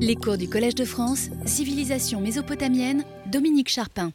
[0.00, 4.10] Les cours du Collège de France, Civilisation mésopotamienne, Dominique Charpin.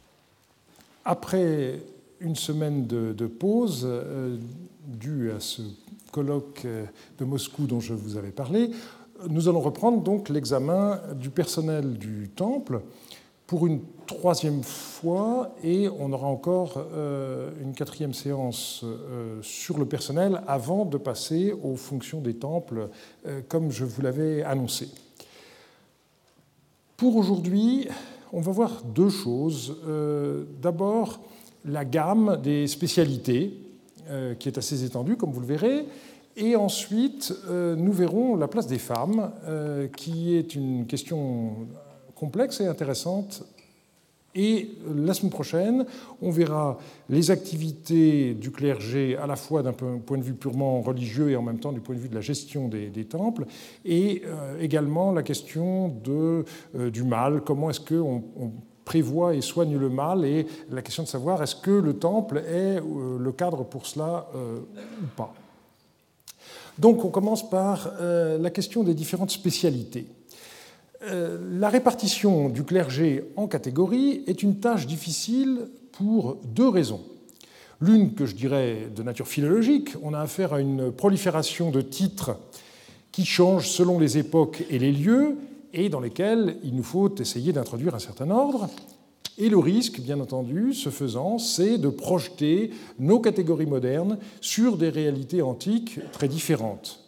[1.04, 1.80] Après
[2.20, 4.36] une semaine de, pause euh,
[4.86, 5.62] due à ce
[6.10, 6.84] colloque euh,
[7.18, 8.70] de Moscou dont je vous avais parlé,
[9.30, 12.82] nous allons reprendre donc l'examen du personnel du temple
[13.46, 18.84] pour une troisième fois et on aura encore euh, une quatrième séance
[19.42, 22.90] sur le personnel avant de passer aux fonctions des temples
[23.48, 24.88] comme je vous l'avais annoncé.
[26.98, 27.86] Pour aujourd'hui,
[28.32, 29.76] on va voir deux choses.
[29.86, 31.20] Euh, d'abord,
[31.64, 33.56] la gamme des spécialités,
[34.10, 35.86] euh, qui est assez étendue, comme vous le verrez.
[36.36, 39.30] Et ensuite, euh, nous verrons la place des femmes,
[39.96, 41.68] qui est une question
[42.16, 43.44] complexe et intéressante
[44.34, 45.86] et la semaine prochaine,
[46.20, 46.78] on verra
[47.08, 51.42] les activités du clergé à la fois d'un point de vue purement religieux et en
[51.42, 53.46] même temps du point de vue de la gestion des, temples,
[53.84, 56.44] et euh, également la question euh,
[56.90, 58.52] du mal, comment est-ce qu'on on
[58.84, 62.78] prévoit et soigne le mal, et la question de savoir est-ce que le temple est
[62.80, 65.34] euh, le cadre pour cela ou pas?
[66.78, 70.06] Donc on commence par la question des différentes spécialités.
[71.02, 77.02] Euh, la répartition du clergé en catégories est une tâche difficile pour deux raisons.
[77.80, 82.36] L'une que je dirais de nature philologique, on a affaire à une prolifération de titres
[83.12, 85.36] qui changent selon les époques et les lieux,
[85.72, 88.68] et dans lesquels il nous faut essayer d'introduire un certain ordre.
[89.36, 94.88] Et le risque, bien entendu, ce faisant, c'est de projeter nos catégories modernes sur des
[94.88, 97.04] réalités antiques très différentes.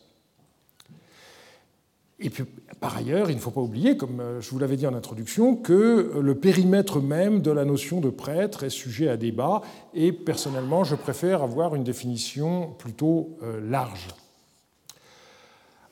[2.80, 5.54] Par ailleurs, il ne faut pas oublier, comme euh, je vous l'avais dit en introduction,
[5.54, 5.72] que
[6.14, 9.60] euh, le périmètre même de la notion de prêtre est sujet à débat,
[9.92, 14.08] et personnellement, je préfère avoir une définition plutôt euh, large.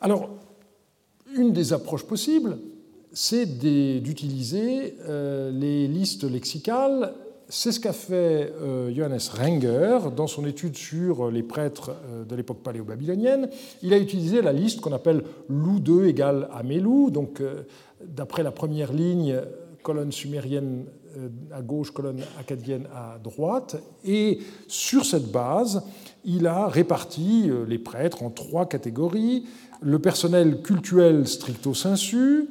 [0.00, 0.30] Alors,
[1.36, 2.58] une des approches possibles,
[3.12, 4.95] c'est d'utiliser
[5.52, 7.14] les listes lexicales
[7.48, 12.36] c'est ce qu'a fait euh, Johannes Renger dans son étude sur les prêtres euh, de
[12.36, 13.48] l'époque paléo-babylonienne.
[13.83, 17.62] Il a utilisé la liste qu'on appelle Lou 2 égale à Mélou, donc euh,
[18.05, 19.40] d'après la première ligne,
[19.83, 20.84] colonne sumérienne
[21.50, 23.83] à gauche, colonne acadienne à droite.
[24.05, 25.83] Et sur cette base,
[26.24, 29.46] il a réparti les prêtres en trois catégories.
[29.80, 32.50] Le personnel cultuel stricto sensu,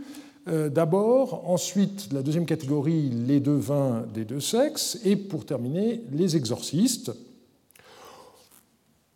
[0.49, 6.35] euh, d'abord, ensuite la deuxième catégorie, les devins des deux sexes, et pour terminer, les
[6.35, 7.11] exorcistes.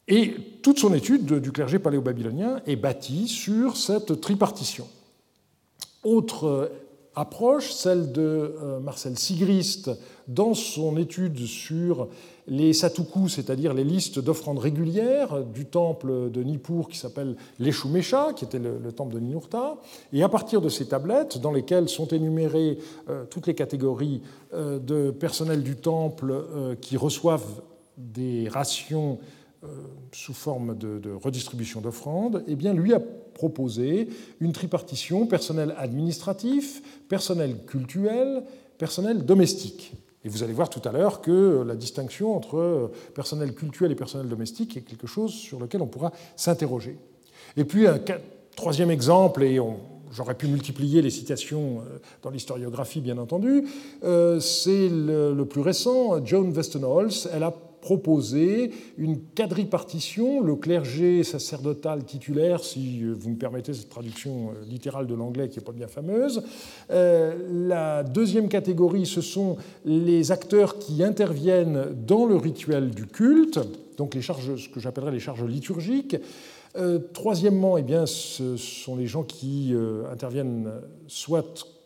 [0.08, 4.88] Et toute son étude du clergé paléo-babylonien est bâtie sur cette tripartition.
[6.04, 6.72] Autre
[7.16, 9.92] approche, celle de euh, Marcel Sigrist
[10.28, 12.08] dans son étude sur
[12.48, 18.46] les satuku, c'est-à-dire les listes d'offrandes régulières du temple de Nippur qui s'appelle l'Eshumesha, qui
[18.46, 19.78] était le, temple de Ninurta.
[20.14, 22.78] Et à partir de ces tablettes, dans lesquelles sont énumérées
[23.10, 24.22] euh, toutes les catégories
[24.54, 26.34] euh, de personnel du temple
[26.82, 27.62] qui reçoivent
[27.98, 29.20] des rations
[30.12, 33.00] sous forme de, de redistribution d'offrandes, eh bien, lui a
[33.42, 34.08] proposé
[34.40, 38.44] une tripartition personnel administratif, personnel cultuel,
[38.78, 39.94] personnel domestique.
[40.24, 44.28] Et vous allez voir tout à l'heure que la distinction entre personnel cultuel et personnel
[44.28, 47.00] domestique est quelque chose sur lequel on pourra s'interroger.
[47.58, 48.00] Et puis un
[48.56, 49.60] troisième exemple, et
[50.12, 53.64] j'aurais pu multiplier les citations euh, dans l'historiographie bien entendu,
[54.04, 57.28] euh, c'est le, plus récent, Joan Westenholz.
[57.34, 64.50] Elle a proposer une quadripartition, le clergé sacerdotal titulaire, si vous me permettez cette traduction
[64.50, 66.44] euh, littérale de l'anglais qui n'est pas bien fameuse.
[66.92, 67.36] Euh,
[67.68, 73.60] la deuxième catégorie, ce sont les acteurs qui interviennent dans le rituel du culte,
[73.98, 76.18] donc les charges, ce que j'appellerais les charges liturgiques.
[76.78, 79.74] Euh, troisièmement, eh bien, ce sont les gens qui
[80.10, 80.72] interviennent
[81.08, 81.81] soit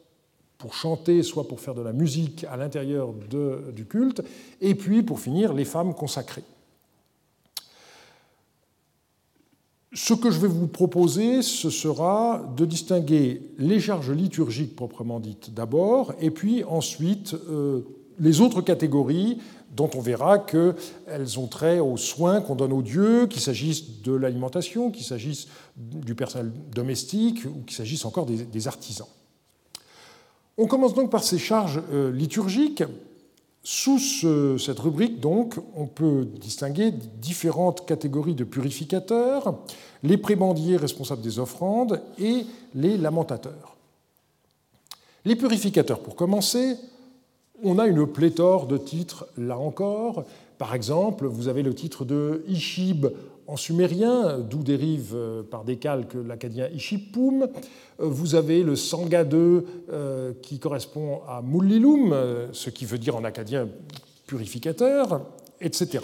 [0.57, 3.13] pour chanter, soit pour faire de la musique à l'intérieur
[3.73, 4.21] du culte,
[4.61, 6.43] et puis pour finir, les femmes consacrées.
[9.93, 15.53] Ce que je vais vous proposer, ce sera de distinguer les charges liturgiques proprement dites
[15.53, 17.81] d'abord, et puis ensuite euh,
[18.19, 19.37] les autres catégories
[19.73, 24.13] dont on verra qu'elles ont trait aux soins qu'on donne aux dieux, qu'il s'agisse de
[24.13, 25.47] l'alimentation, qu'il s'agisse
[25.77, 29.07] du personnel domestique ou qu'il s'agisse encore des artisans.
[30.57, 32.83] On commence donc par ces charges euh, liturgiques.
[33.67, 33.97] Sous
[34.59, 39.57] cette rubrique, donc, on peut distinguer différentes catégories de purificateurs,
[40.03, 43.75] les prébendiers responsables des offrandes et les lamentateurs.
[45.25, 46.77] Les purificateurs, pour commencer,
[47.63, 50.25] on a une pléthore de titres, là encore,
[50.57, 53.07] Par exemple, vous avez le titre de Ishib
[53.47, 57.43] en sumérien, d'où dérive euh, par des calques l'acadien Ishipum.
[57.43, 57.47] Euh,
[57.99, 59.35] vous avez le Sangade
[60.41, 62.15] qui correspond à Mullilum,
[62.51, 63.67] ce qui veut dire en acadien
[64.27, 65.21] purificateur,
[65.61, 65.99] etc.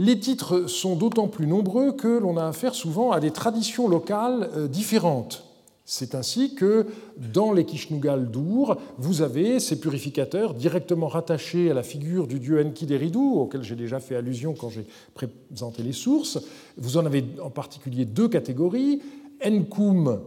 [0.00, 4.48] Les titres sont d'autant plus nombreux que l'on a affaire souvent à des traditions locales
[4.54, 5.47] euh, différentes.
[5.90, 6.84] C'est ainsi que
[7.16, 12.62] dans les Kishnugal d'Our, vous avez ces purificateurs directement rattachés à la figure du dieu
[12.62, 16.44] Enkidu, auquel j'ai déjà fait allusion quand j'ai présenté les sources.
[16.76, 19.00] Vous en avez en particulier deux catégories.
[19.42, 20.20] Enkum,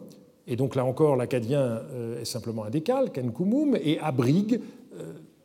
[0.48, 4.62] et donc là encore l'acadien euh, est simplement un décalque, Enkumum, et Abrig,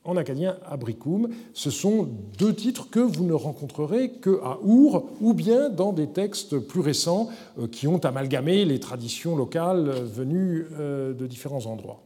[0.06, 1.28] en acadien abricum.
[1.52, 2.08] Ce sont
[2.38, 7.28] deux titres que vous ne rencontrerez qu'à Our ou bien dans des textes plus récents
[7.58, 12.02] euh, qui ont amalgamé les traditions locales venues euh, de différents endroits.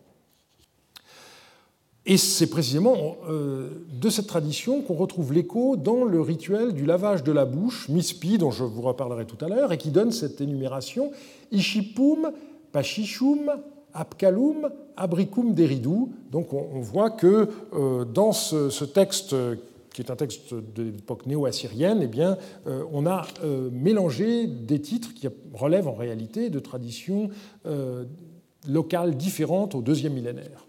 [2.06, 7.22] Et c'est précisément euh, de cette tradition qu'on retrouve l'écho dans le rituel du lavage
[7.22, 10.40] de la bouche, mispi, dont je vous reparlerai tout à l'heure, et qui donne cette
[10.40, 11.12] énumération
[11.52, 12.32] Ishipum,
[12.72, 13.52] Pachishum,
[13.94, 16.12] Apkalum, Abricum Deridou.
[16.30, 19.34] Donc on, voit que euh, dans ce, texte,
[19.92, 22.20] qui est un texte de l'époque néo-assyrienne, eh
[22.66, 27.30] euh, on a euh, mélangé des titres qui relèvent en réalité de traditions
[28.68, 30.66] locales différentes au deuxième millénaire.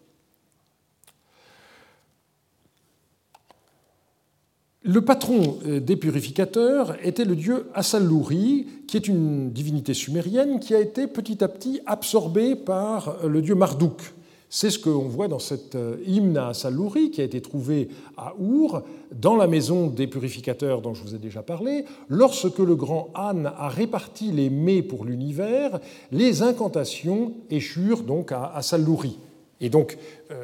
[4.84, 10.74] Le patron euh, des purificateurs était le dieu Assaluri, qui est une divinité sumérienne qui
[10.74, 14.02] a été petit à petit absorbée par euh, le dieu Marduk.
[14.50, 18.34] C'est ce qu'on voit dans cet euh, hymne à Assaluri qui a été trouvé à
[18.42, 18.82] Our,
[19.14, 21.86] dans la maison des purificateurs dont je vous ai déjà parlé.
[22.10, 25.80] Lorsque le grand Han a réparti les mets pour l'univers,
[26.12, 29.20] les incantations échurent donc à Assaluri.
[29.64, 30.00] Et donc,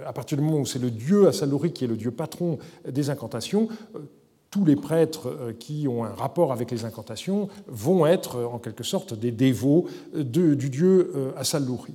[0.05, 3.09] à partir du moment où c'est le dieu Assaluri qui est le dieu patron des
[3.09, 3.67] incantations,
[4.51, 8.59] tous les prêtres euh, qui ont un rapport avec les incantations vont être euh, en
[8.59, 11.93] quelque sorte des dévots du dieu euh, Assaluri.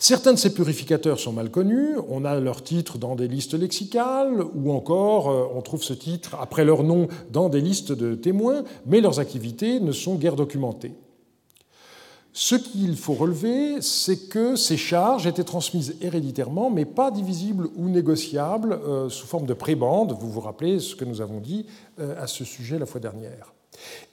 [0.00, 4.44] Certains de ces purificateurs sont mal connus, on a leur titre dans des listes lexicales,
[4.54, 5.26] ou encore
[5.56, 9.80] on trouve ce titre après leur nom dans des listes de témoins, mais leurs activités
[9.80, 10.94] ne sont guère documentées.
[12.40, 17.88] Ce qu'il faut relever, c'est que ces charges étaient transmises héréditairement, mais pas divisibles ou
[17.88, 20.12] négociables euh, sous forme de prébande.
[20.12, 21.66] Vous vous rappelez ce que nous avons dit
[21.98, 23.52] euh, à ce sujet la fois dernière.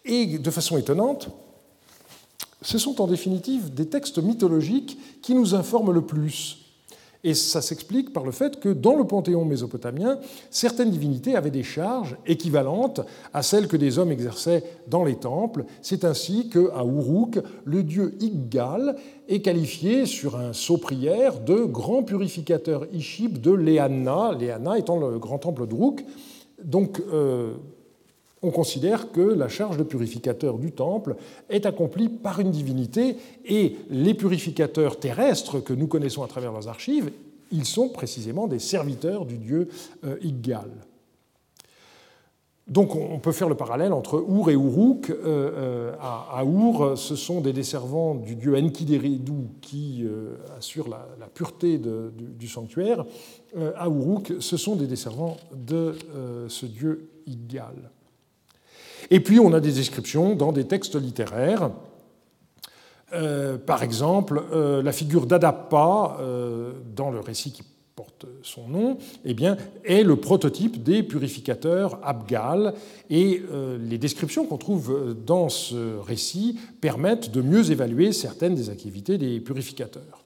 [0.06, 1.30] Et de façon étonnante,
[2.64, 6.65] ce sont en définitive des textes mythologiques qui nous informent le plus.
[7.26, 10.20] Et ça s'explique par le fait que dans le panthéon mésopotamien,
[10.52, 13.02] certaines divinités avaient des charges équivalentes
[13.34, 15.66] à celles que des hommes exerçaient dans les temples.
[15.82, 18.96] C'est ainsi qu'à Uruk, le dieu Iggal
[19.28, 25.18] est qualifié sur un sceau prière de grand purificateur Ishib de Léana, Léana étant le
[25.18, 26.06] grand temple d'Uruk.
[26.64, 27.56] Donc, euh,
[28.46, 31.16] on considère que la charge de purificateur du temple
[31.50, 36.68] est accomplie par une divinité et les purificateurs terrestres que nous connaissons à travers leurs
[36.68, 37.10] archives,
[37.52, 39.68] ils sont précisément des serviteurs du dieu
[40.04, 40.70] euh, Iggal.
[42.68, 45.10] Donc on peut faire le parallèle entre Our et Uruk.
[45.10, 49.00] Euh, euh, à Our, ce sont des desservants du dieu Enkidu
[49.62, 50.04] qui
[50.58, 53.06] assure la, pureté du, sanctuaire.
[53.76, 55.94] À Uruk, ce sont des desservants de
[56.48, 57.92] ce dieu Iggal.
[59.12, 61.72] Et puis on a des descriptions dans des textes littéraires.
[63.14, 67.64] Euh, par exemple, euh, la figure d'Adapa, euh, dans le récit qui
[67.96, 69.36] porte son nom, eh
[69.86, 72.74] est le prototype des purificateurs Abgal.
[73.10, 73.42] Et
[73.80, 79.40] les descriptions qu'on trouve dans ce récit permettent de mieux évaluer certaines des activités des
[79.40, 80.25] purificateurs.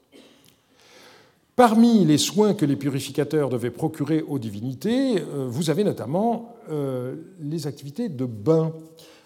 [1.60, 7.16] Parmi les soins que les purificateurs devaient procurer aux divinités, euh, vous avez notamment euh,
[7.42, 8.72] les activités de bain.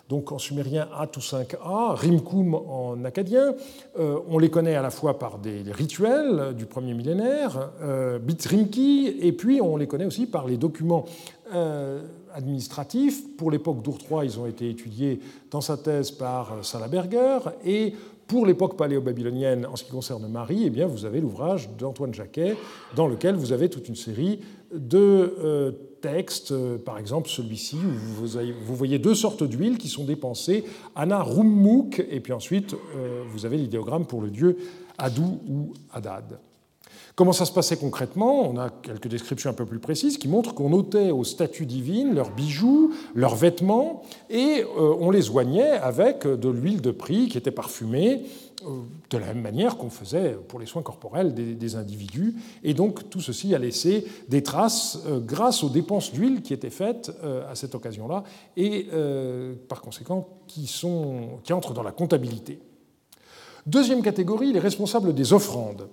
[0.09, 3.53] Donc en sumérien A5A, Rimkum en acadien,
[3.99, 7.69] euh, on les connaît à la fois par des rituels du premier millénaire,
[8.23, 11.05] Bitrimki, et puis on les connaît aussi par les documents
[12.33, 13.37] administratifs.
[13.37, 15.19] Pour l'époque d'Our ils ont été étudiés
[15.51, 17.93] dans sa thèse par Salaberger, et
[18.33, 22.57] pour l'époque paléo-babylonienne, en ce qui concerne Marie, eh bien, vous avez l'ouvrage d'Antoine Jacquet,
[22.95, 24.39] dans lequel vous avez toute une série
[24.73, 25.71] de euh,
[26.01, 30.63] textes, euh, par exemple celui-ci, où vous, voyez deux sortes d'huiles qui sont dépensées,
[30.95, 34.57] Anna Rummuk, et puis ensuite euh, vous avez l'idéogramme pour le dieu
[34.97, 36.39] Adou ou Adad.
[37.15, 38.49] Comment ça se passait concrètement?
[38.49, 42.15] On a quelques descriptions un peu plus précises qui montrent qu'on ôtait aux statues divines
[42.15, 47.37] leurs bijoux, leurs vêtements, et euh, on les oignait avec de l'huile de prix qui
[47.37, 48.23] était parfumée,
[48.63, 48.69] euh,
[49.11, 52.35] de la même manière qu'on faisait pour les soins corporels des, individus.
[52.63, 56.71] Et donc tout ceci a laissé des traces euh, grâce aux dépenses d'huile qui étaient
[56.71, 57.11] faites
[57.49, 58.23] à cette occasion-là,
[58.57, 58.87] et
[59.67, 60.69] par conséquent qui,
[61.51, 62.59] entrent dans la comptabilité.
[63.65, 65.87] Deuxième catégorie, les responsables des offrandes.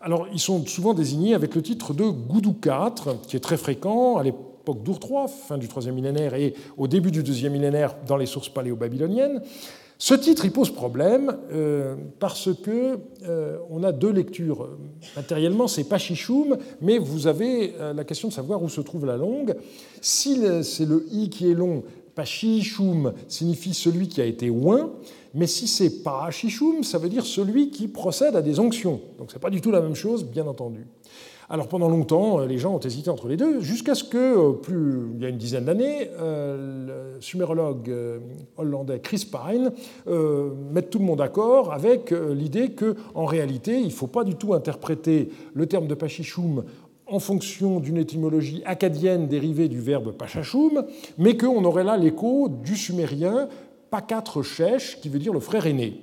[0.00, 4.16] Alors, ils sont souvent désignés avec le titre de Goudou IV, qui est très fréquent
[4.16, 4.48] à l'époque
[4.86, 9.42] III, fin du IIIe millénaire, et au début du deuxième millénaire dans les sources paléo-babyloniennes.
[10.00, 14.68] Ce titre, il pose problème euh, parce que euh, on a deux lectures.
[15.16, 19.16] Matériellement, c'est Pachichoum, mais vous avez euh, la question de savoir où se trouve la
[19.16, 19.56] longue.
[20.00, 21.82] Si c'est le i qui est long,
[22.14, 24.90] Pachichoum signifie celui qui a été oint.
[25.34, 29.00] Mais si c'est parachishum, ça veut dire celui qui procède à des onctions.
[29.18, 30.86] Donc ce n'est pas du tout la même chose, bien entendu.
[31.50, 34.52] Alors pendant longtemps, euh, les gens ont hésité entre les deux, jusqu'à ce que, euh,
[34.52, 37.90] plus, il y a une dizaine d'années, euh, le sumérologue
[38.56, 39.72] hollandais Chris Pine
[40.70, 44.54] mette tout le monde d'accord avec l'idée qu'en réalité, il ne faut pas du tout
[44.54, 46.64] interpréter le terme de Pachichoum
[47.06, 50.84] en fonction d'une étymologie acadienne dérivée du verbe pachachum,
[51.16, 53.48] mais qu'on aurait là l'écho du sumérien
[54.06, 56.02] quatre Shesh, qui veut dire le frère aîné.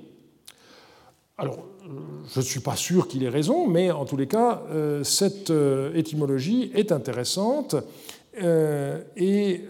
[1.38, 1.92] Alors, euh,
[2.32, 5.50] je ne suis pas sûr qu'il ait raison, mais en tous les cas, euh, cette
[5.50, 7.76] euh, étymologie est intéressante.
[9.16, 9.62] Et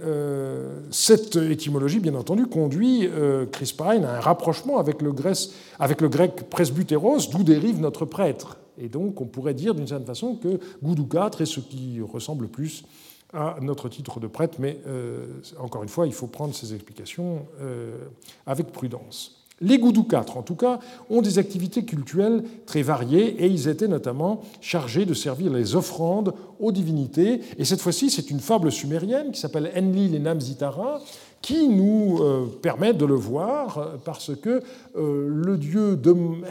[0.90, 3.08] cette étymologie, bien entendu, conduit
[3.52, 5.50] Chris Pine à un rapprochement avec le grec,
[6.00, 8.58] le presbytéros, d'où dérive notre prêtre.
[8.76, 12.48] Et donc, on pourrait dire d'une certaine façon que Goudou IV est ce qui ressemble
[12.48, 12.82] plus
[13.32, 15.26] à notre titre de prêtre, mais euh,
[15.58, 17.96] encore une fois, il faut prendre ces explications euh,
[18.46, 19.46] avec prudence.
[19.62, 23.88] Les Goudou 4, en tout cas, ont des activités cultuelles très variées et ils étaient
[23.88, 27.40] notamment chargés de servir les offrandes aux divinités.
[27.56, 31.00] Et cette fois-ci, c'est une fable sumérienne qui s'appelle Enlil et Namzitara,
[31.46, 34.60] qui nous euh, permet de le voir euh, parce que
[34.96, 35.96] euh, le dieu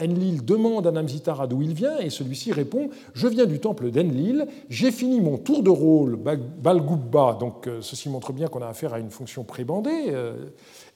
[0.02, 4.46] Enlil demande à Namzitara d'où il vient et celui-ci répond Je viens du temple d'Enlil,
[4.70, 8.98] j'ai fini mon tour de rôle Balgubba, donc ceci montre bien qu'on a affaire à
[8.98, 10.14] une fonction prébandée.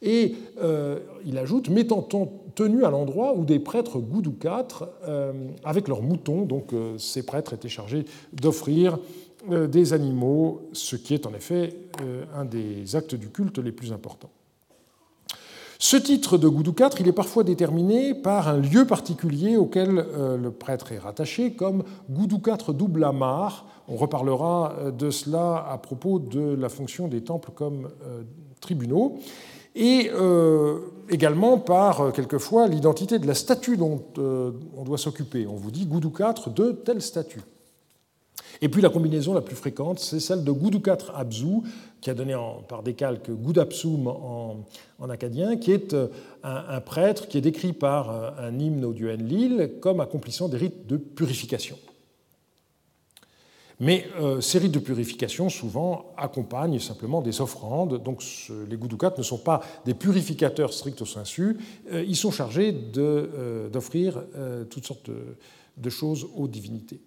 [0.03, 0.35] Et
[1.27, 2.09] il ajoute M'étant
[2.55, 4.89] tenu à l'endroit où des prêtres Goudou 4,
[5.65, 8.99] avec leurs moutons, donc ces prêtres étaient chargés d'offrir
[9.49, 13.93] des animaux, ce qui est en effet euh, un des actes du culte les plus
[13.93, 14.31] importants.
[15.79, 20.37] Ce titre de Goudou IV, il est parfois déterminé par un lieu particulier auquel euh,
[20.37, 23.65] le prêtre est rattaché, comme Goudou IV double amar.
[23.89, 27.89] On reparlera de cela à propos de la fonction des temples comme
[28.61, 29.19] tribunaux.
[29.75, 30.11] Et
[31.09, 35.49] également par, quelquefois, l'identité de la statue dont on doit s'occuper.
[35.49, 37.41] On vous dit Goudou IV de telle statue.
[38.63, 41.65] Et puis la combinaison la plus fréquente, c'est celle de Goudoukat Abzou,
[42.01, 42.37] qui a donné
[42.69, 44.65] par décalque Goudapsoum en,
[44.99, 46.09] en, acadien, qui est euh,
[46.43, 50.59] un, prêtre qui est décrit par euh, un hymne au dieu Enlil comme accomplissant des
[50.59, 51.79] rites de purification.
[53.83, 58.03] Mais euh, ces rites de purification, souvent, accompagnent simplement des offrandes.
[58.03, 58.23] Donc
[58.69, 61.57] les Goudoukat ne sont pas des purificateurs stricto sensu,
[61.91, 64.23] ils sont chargés d'offrir
[64.69, 65.11] toutes sortes
[65.79, 67.01] de choses aux divinités.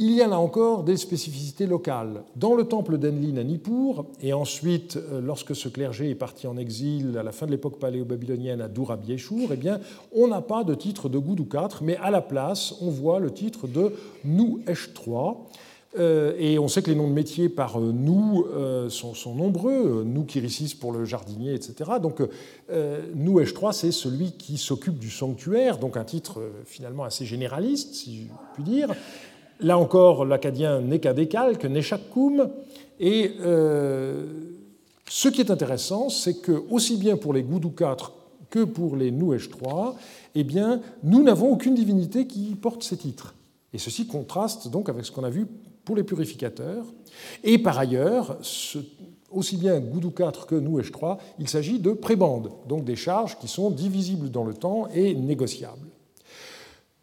[0.00, 2.22] Il y a là encore des spécificités locales.
[2.36, 6.56] Dans le temple d'Enlil à Nippur, et ensuite, euh, lorsque ce clergé est parti en
[6.56, 9.80] exil à la fin de l'époque paléo-babylonienne à Dourabieshour, eh bien,
[10.14, 13.32] on n'a pas de titre de Goudou IV, mais à la place, on voit le
[13.32, 13.92] titre de
[14.24, 15.32] Nou Esh III.
[15.98, 18.44] Euh, et on sait que les noms de métiers par euh, nous
[18.90, 21.90] sont, nombreux, nous Kirisis pour le jardinier, etc.
[22.00, 22.22] Donc
[23.16, 27.94] nous Esh III, c'est celui qui s'occupe du sanctuaire, donc un titre finalement assez généraliste,
[27.94, 28.22] si je
[28.54, 28.94] puis dire.
[29.60, 32.48] Là encore, l'acadien n'est qu'un décalque, n'est koum.
[33.00, 34.26] Et euh,
[35.08, 38.12] ce qui est intéressant, c'est que aussi bien pour les Goudou 4
[38.50, 39.96] que pour les Nouèche 3,
[40.34, 43.34] eh bien, nous n'avons aucune divinité qui porte ces titres.
[43.72, 45.46] Et ceci contraste donc avec ce qu'on a vu
[45.84, 46.84] pour les purificateurs.
[47.44, 48.38] Et par ailleurs,
[49.30, 53.48] aussi bien Goudou 4 que Nouèche 3, il s'agit de prébandes, donc des charges qui
[53.48, 55.88] sont divisibles dans le temps et négociables.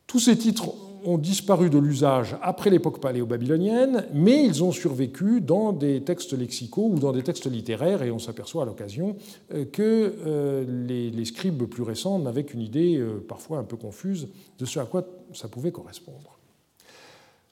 [0.07, 0.73] Tous ces titres
[1.05, 6.89] ont disparu de l'usage après l'époque paléo-babylonienne, mais ils ont survécu dans des textes lexicaux
[6.91, 9.15] ou dans des textes littéraires, et on s'aperçoit à l'occasion
[9.53, 14.29] euh, que euh, les, scribes plus récents n'avaient qu'une idée euh, parfois un peu confuse
[14.59, 16.39] de ce à quoi ça pouvait correspondre.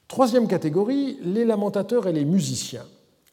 [0.07, 2.85] Troisième catégorie, les lamentateurs et les musiciens.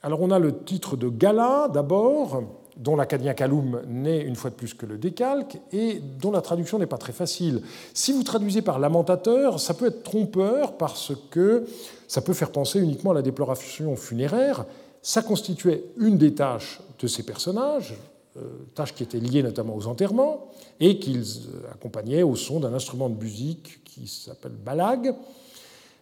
[0.02, 2.42] Alors on a le titre de gala d'abord,
[2.80, 6.78] dont l'acadien Kaloum n'est une fois de plus que le décalque et dont la traduction
[6.78, 7.60] n'est pas très facile.
[7.92, 11.66] Si vous traduisez par lamentateur, ça peut être trompeur parce que
[12.08, 14.64] ça peut faire penser uniquement à la déploration funéraire.
[15.02, 17.94] Ça constituait une des tâches de ces personnages,
[18.38, 18.40] euh,
[18.74, 20.48] tâches qui étaient liées notamment aux enterrements
[20.80, 25.14] et qu'ils accompagnaient au son d'un instrument de musique qui s'appelle balag.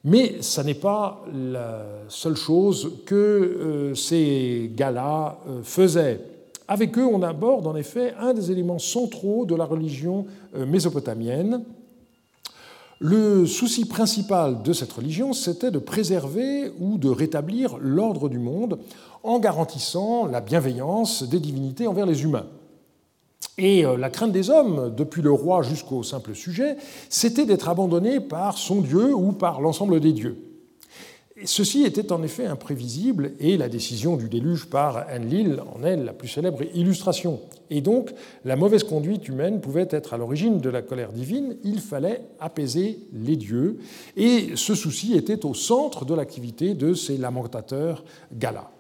[0.04, 6.38] Mais ça n'est pas la seule chose que euh, ces gars-là euh, faisaient.
[6.69, 11.65] Avec eux, on aborde en effet un des éléments centraux de la religion mésopotamienne,
[13.01, 18.81] le souci principal de cette religion, c'était de préserver ou de rétablir l'ordre du monde
[19.23, 22.47] en garantissant la bienveillance des divinités envers les humains.
[23.57, 26.77] Et euh, la crainte des hommes, depuis le roi jusqu'au simple sujet,
[27.09, 30.48] c'était d'être abandonné par son Dieu ou par l'ensemble des dieux.
[31.45, 36.12] Ceci était en effet imprévisible et la décision du déluge par Enlil en est la
[36.12, 37.40] plus célèbre illustration.
[37.71, 38.12] Et donc,
[38.45, 43.00] la mauvaise conduite humaine pouvait être à l'origine de la colère divine, il fallait apaiser
[43.12, 43.78] les dieux,
[44.16, 48.71] et ce souci était au centre de l'activité de ces lamentateurs galas.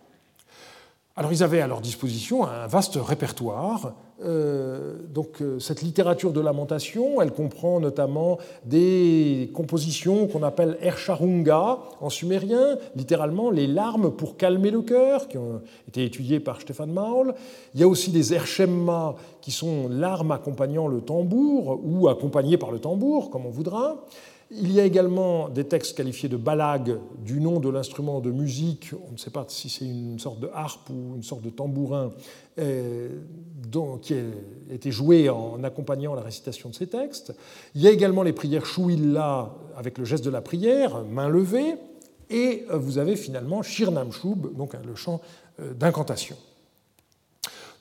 [1.18, 3.94] Alors ils avaient à leur disposition un vaste répertoire.
[4.24, 11.78] Euh, donc euh, cette littérature de lamentation, elle comprend notamment des compositions qu'on appelle Ercharunga
[12.00, 16.92] en sumérien, littéralement les larmes pour calmer le cœur, qui ont été étudiées par Stéphane
[16.92, 17.34] Maul.
[17.74, 22.70] Il y a aussi des Erchemma qui sont larmes accompagnant le tambour ou accompagnées par
[22.70, 24.04] le tambour, comme on voudra.
[24.50, 28.92] Il y a également des textes qualifiés de balag du nom de l'instrument de musique,
[29.06, 32.12] on ne sait pas si c'est une sorte de harpe ou une sorte de tambourin,
[32.58, 33.10] euh,
[34.00, 34.22] qui a
[34.72, 37.34] été joué en accompagnant la récitation de ces textes.
[37.74, 41.74] Il y a également les prières chouilla avec le geste de la prière, main levée,
[42.30, 45.20] et vous avez finalement Shirnam Shub, donc le chant
[45.60, 46.36] euh, d'incantation.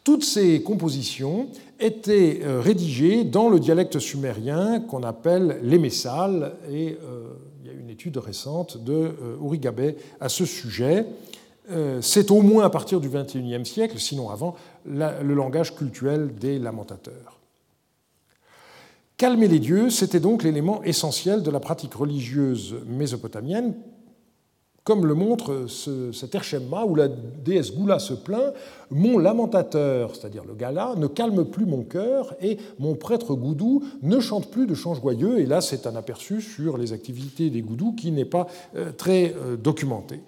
[0.07, 1.49] Toutes ces compositions
[1.81, 7.73] étaient euh, rédigées dans le dialecte sumérien qu'on appelle l'émessal, et euh, il y a
[7.73, 11.07] une étude récente de euh, à ce sujet.
[11.99, 17.41] C'est au moins à partir du XXIe siècle, sinon avant, le langage cultuel des lamentateurs.
[19.17, 23.73] Calmer les dieux, c'était donc l'élément essentiel de la pratique religieuse mésopotamienne
[24.87, 25.65] comme le montre
[26.13, 28.53] cet Erchemma où la déesse Goula se plaint
[28.89, 34.21] Mon lamentateur, c'est-à-dire le gala, ne calme plus mon cœur et mon prêtre Goudou ne
[34.21, 35.39] chante plus de chants joyeux.
[35.39, 39.35] Et là, c'est un aperçu sur les activités des Goudous qui n'est pas euh, très
[39.35, 40.21] euh, documenté.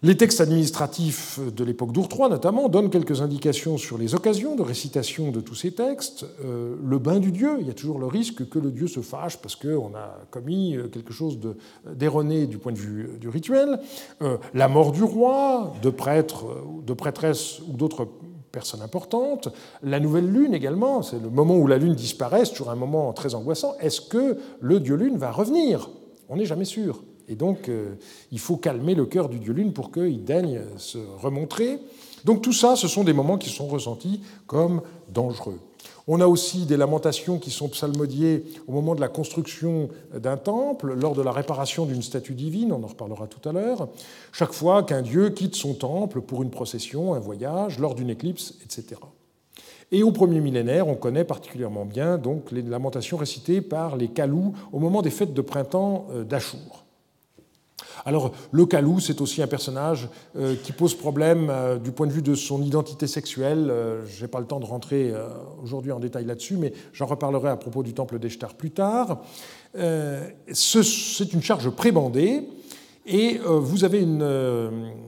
[0.00, 5.32] Les textes administratifs de l'époque d'Ourtroy, notamment, donnent quelques indications sur les occasions de récitation
[5.32, 6.24] de tous ces textes.
[6.44, 9.00] Euh, le bain du dieu, il y a toujours le risque que le dieu se
[9.00, 11.40] fâche parce qu'on a commis euh, quelque chose
[11.84, 13.80] d'erroné du point de vue du rituel.
[14.22, 16.46] Euh, la mort du roi, de prêtres,
[16.86, 18.06] de prêtresses ou d'autres
[18.52, 19.48] personnes importantes.
[19.82, 23.12] La nouvelle lune également, c'est le moment où la lune disparaît, c'est toujours un moment
[23.12, 23.74] très angoissant.
[23.80, 25.90] Est-ce que le dieu lune va revenir?
[26.28, 27.02] On n'est jamais sûr.
[27.28, 27.94] Et donc, euh,
[28.32, 31.78] il faut calmer le cœur du dieu lune pour qu'il daigne se remontrer.
[32.24, 35.58] Donc tout ça, ce sont des moments qui sont ressentis comme dangereux.
[36.10, 40.94] On a aussi des lamentations qui sont psalmodiées au moment de la construction d'un temple,
[40.94, 43.88] lors de la réparation d'une statue divine, on en reparlera tout à l'heure,
[44.32, 48.54] chaque fois qu'un dieu quitte son temple pour une procession, un voyage, lors d'une éclipse,
[48.64, 49.00] etc.
[49.92, 54.54] Et au premier millénaire, on connaît particulièrement bien donc les lamentations récitées par les Kalous
[54.72, 56.84] au moment des fêtes de printemps euh, d'Achour.
[58.08, 62.12] Alors, le Kalou, c'est aussi un personnage euh, qui pose problème euh, du point de
[62.12, 63.68] vue de son identité sexuelle.
[63.68, 65.12] Euh, je n'ai pas le temps de rentrer
[65.62, 69.20] aujourd'hui en détail là-dessus, mais j'en reparlerai à propos du temple d'Eshtar plus tard.
[69.74, 72.48] c'est une charge prébandée.
[73.04, 74.26] Et vous avez une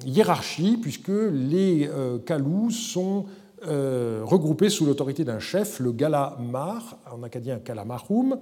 [0.04, 1.88] hiérarchie, puisque les
[2.26, 3.24] Kalous sont
[3.62, 8.38] regroupés sous l'autorité d'un chef, le Galamar, en acadien Kalamarum,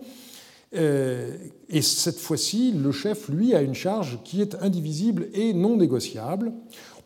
[0.72, 6.52] et cette fois-ci, le chef, lui, a une charge qui est indivisible et non négociable.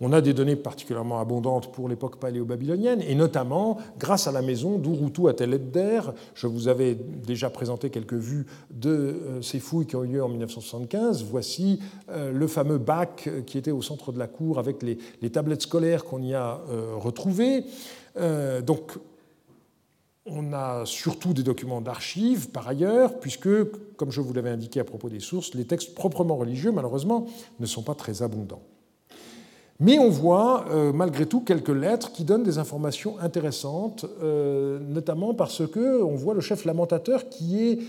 [0.01, 4.79] On a des données particulièrement abondantes pour l'époque paléo-babylonienne, et notamment grâce à la maison
[4.79, 5.61] d'Urutu à Tel
[6.35, 10.25] Je vous avais déjà présenté quelques vues de euh, ces fouilles qui ont eu lieu
[10.25, 11.25] en 1975.
[11.31, 11.79] Voici
[12.11, 16.05] euh, le fameux bac qui était au centre de la cour avec les, tablettes scolaires
[16.05, 16.61] qu'on y a
[16.99, 17.65] retrouvées.
[18.67, 18.99] donc
[20.35, 23.49] on a surtout des documents d'archives, par ailleurs, puisque,
[23.97, 27.27] comme je vous l'avais indiqué à propos des sources, les textes proprement religieux, malheureusement,
[27.61, 28.63] ne sont pas très abondants.
[29.83, 35.35] Mais on voit euh, malgré tout quelques lettres qui donnent des informations intéressantes, euh, notamment
[35.35, 37.81] parce que on voit le chef lamentateur qui,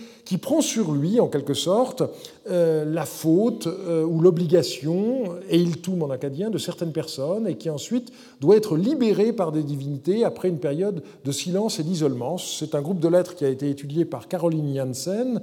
[0.42, 2.02] prend sur lui, en quelque sorte,
[2.50, 7.70] euh, la faute ou l'obligation, et il tombe en acadien, de certaines personnes, et qui
[7.70, 12.40] ensuite doit être libéré par des divinités après une période de silence et d'isolement.
[12.40, 15.42] C'est un groupe de lettres qui a été étudié par Caroline Janssen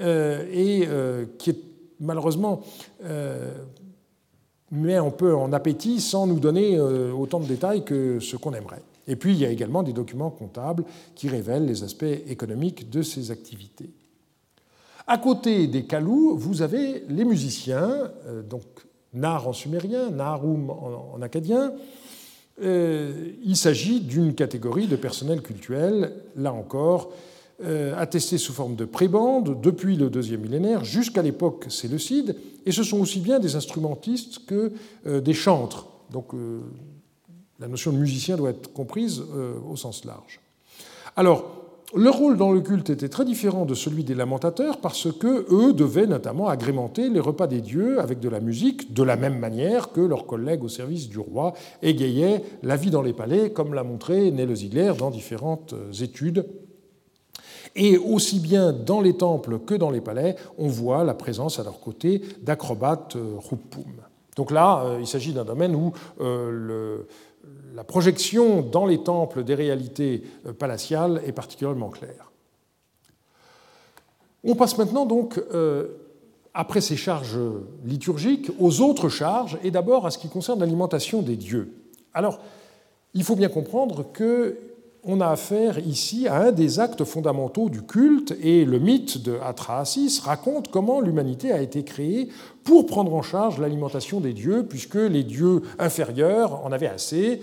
[0.00, 0.88] et
[1.38, 1.60] qui est
[1.98, 2.62] malheureusement
[4.70, 8.54] met un peu en appétit sans nous donner euh, autant de détails que ce qu'on
[8.54, 8.82] aimerait.
[9.06, 13.02] Et puis il y a également des documents comptables qui révèlent les aspects économiques de
[13.02, 13.90] ces activités.
[15.06, 18.64] À côté des kalous, vous avez les musiciens, euh, donc
[19.14, 21.72] nar en sumérien, narum en acadien.
[22.62, 27.12] Euh, il s'agit d'une catégorie de personnel cultuel, là encore,
[27.96, 32.36] attesté sous forme de prébande depuis le deuxième millénaire jusqu'à l'époque séleucide,
[32.68, 34.72] et ce sont aussi bien des instrumentistes que
[35.06, 35.86] euh, des chantres.
[36.12, 36.60] Donc euh,
[37.58, 40.40] la notion de musicien doit être comprise euh, au sens large.
[41.16, 41.54] Alors,
[41.94, 45.72] leur rôle dans le culte était très différent de celui des lamentateurs parce que eux
[45.72, 49.90] devaient notamment agrémenter les repas des dieux avec de la musique, de la même manière
[49.92, 53.84] que leurs collègues au service du roi égayaient la vie dans les palais, comme l'a
[53.84, 56.44] montré Nele Ziegler dans différentes études
[57.78, 61.62] et aussi bien dans les temples que dans les palais, on voit la présence à
[61.62, 63.84] leur côté d'acrobates ruppum.
[63.86, 64.02] Euh,
[64.36, 67.02] Donc là, euh, il s'agit d'un domaine où euh,
[67.74, 70.24] la projection dans les temples des réalités
[70.58, 72.32] palatiales est particulièrement claire.
[74.42, 75.40] On passe maintenant donc,
[76.54, 77.38] après ces charges
[77.84, 81.72] liturgiques, aux autres charges, et d'abord à ce qui concerne l'alimentation des dieux.
[82.14, 82.40] Alors,
[83.14, 84.56] il faut bien comprendre que
[85.10, 89.38] on a affaire ici à un des actes fondamentaux du culte, et le mythe de
[89.42, 92.28] Atrahasis raconte comment l'humanité a été créée
[92.62, 97.40] pour prendre en charge l'alimentation des dieux, puisque les dieux inférieurs en avaient assez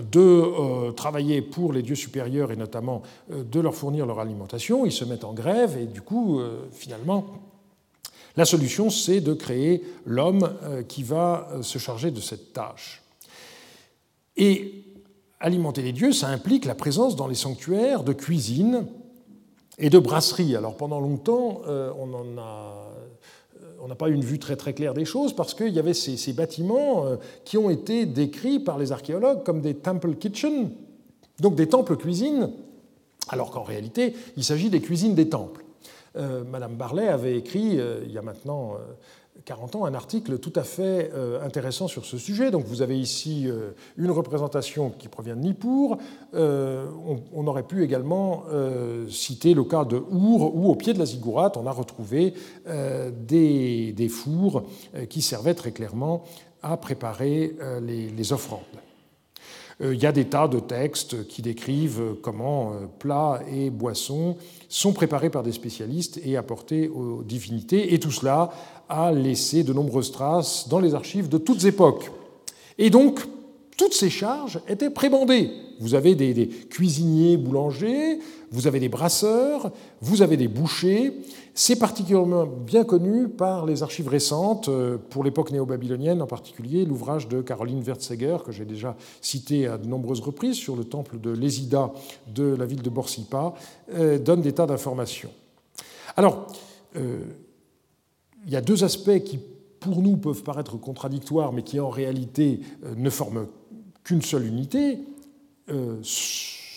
[0.00, 4.86] de euh, travailler pour les dieux supérieurs et notamment euh, de leur fournir leur alimentation.
[4.86, 7.26] Ils se mettent en grève et du coup, euh, finalement,
[8.36, 10.48] la solution, c'est de créer l'homme
[10.88, 13.02] qui va se charger de cette tâche.
[14.38, 14.91] Et
[15.42, 18.86] alimenter les dieux, ça implique la présence dans les sanctuaires de cuisine
[19.78, 20.56] et de brasserie.
[20.56, 25.04] Alors pendant longtemps, euh, on euh, n'a pas eu une vue très très claire des
[25.04, 29.42] choses parce qu'il y avait ces, bâtiments euh, qui ont été décrits par les archéologues
[29.42, 30.70] comme des temple kitchen,
[31.40, 32.50] donc des temples cuisines,
[33.28, 35.64] alors qu'en réalité, il s'agit des cuisines des temples.
[36.50, 38.74] Madame Barlet avait écrit, il y a maintenant
[39.44, 42.50] 40 ans un article tout à fait euh, intéressant sur ce sujet.
[42.50, 45.96] Donc vous avez ici euh, une représentation qui provient de Nippur.
[46.34, 46.86] Euh,
[47.32, 48.44] on, aurait pu également
[49.08, 52.34] citer le cas de Our, où au pied de la ziggourate, on a retrouvé
[52.66, 54.62] des, fours
[55.08, 56.22] qui servaient très clairement
[56.62, 58.81] à préparer les offrandes.
[59.84, 64.36] Il y a des tas de textes qui décrivent comment plats et boissons
[64.68, 68.50] sont préparés par des spécialistes et apportés aux divinités, et tout cela
[68.88, 72.12] a laissé de nombreuses traces dans les archives de toutes époques.
[72.78, 73.20] Et donc,
[73.76, 75.50] toutes ces charges étaient prébandées.
[75.80, 78.18] Vous avez des, cuisiniers boulangers,
[78.50, 81.12] vous avez des brasseurs, vous avez des bouchers.
[81.54, 87.28] C'est particulièrement bien connu par les archives récentes, euh, pour l'époque néo-babylonienne en particulier, l'ouvrage
[87.28, 91.30] de Caroline Wertzeger, que j'ai déjà cité à de nombreuses reprises, sur le temple de
[91.30, 91.92] l'Ésida
[92.26, 93.52] de la ville de Borsipa,
[93.92, 95.30] euh, donne des tas d'informations.
[96.16, 96.46] Alors,
[96.96, 97.20] euh,
[98.46, 99.38] il y a deux aspects qui,
[99.78, 102.60] pour nous, peuvent paraître contradictoires, mais qui en réalité
[102.96, 103.46] ne forment
[104.04, 104.98] qu'une seule unité.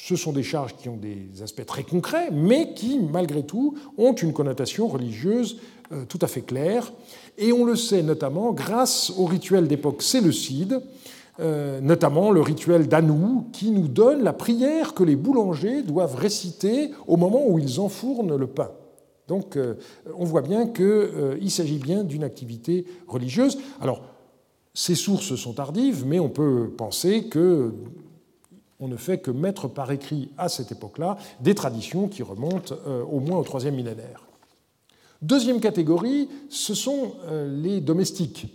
[0.07, 4.13] Ce sont des charges qui ont des aspects très concrets, mais qui, malgré tout, ont
[4.13, 5.57] une connotation religieuse
[5.91, 6.91] euh, tout à fait claire.
[7.37, 10.81] Et on le sait notamment grâce au rituel d'époque séleucide,
[11.81, 17.17] notamment le rituel d'Anou, qui nous donne la prière que les boulangers doivent réciter au
[17.17, 18.71] moment où ils enfournent le pain.
[19.27, 19.75] Donc euh,
[20.17, 23.57] on voit bien qu'il euh, s'agit bien d'une activité religieuse.
[23.81, 24.01] Alors,
[24.73, 27.71] ces sources sont tardives, mais on peut penser que
[28.79, 33.03] on ne fait que mettre par écrit à cette époque-là des traditions qui remontent euh,
[33.03, 34.25] au moins au troisième millénaire.
[35.21, 37.13] Deuxième catégorie, ce sont
[37.47, 38.47] les domestiques.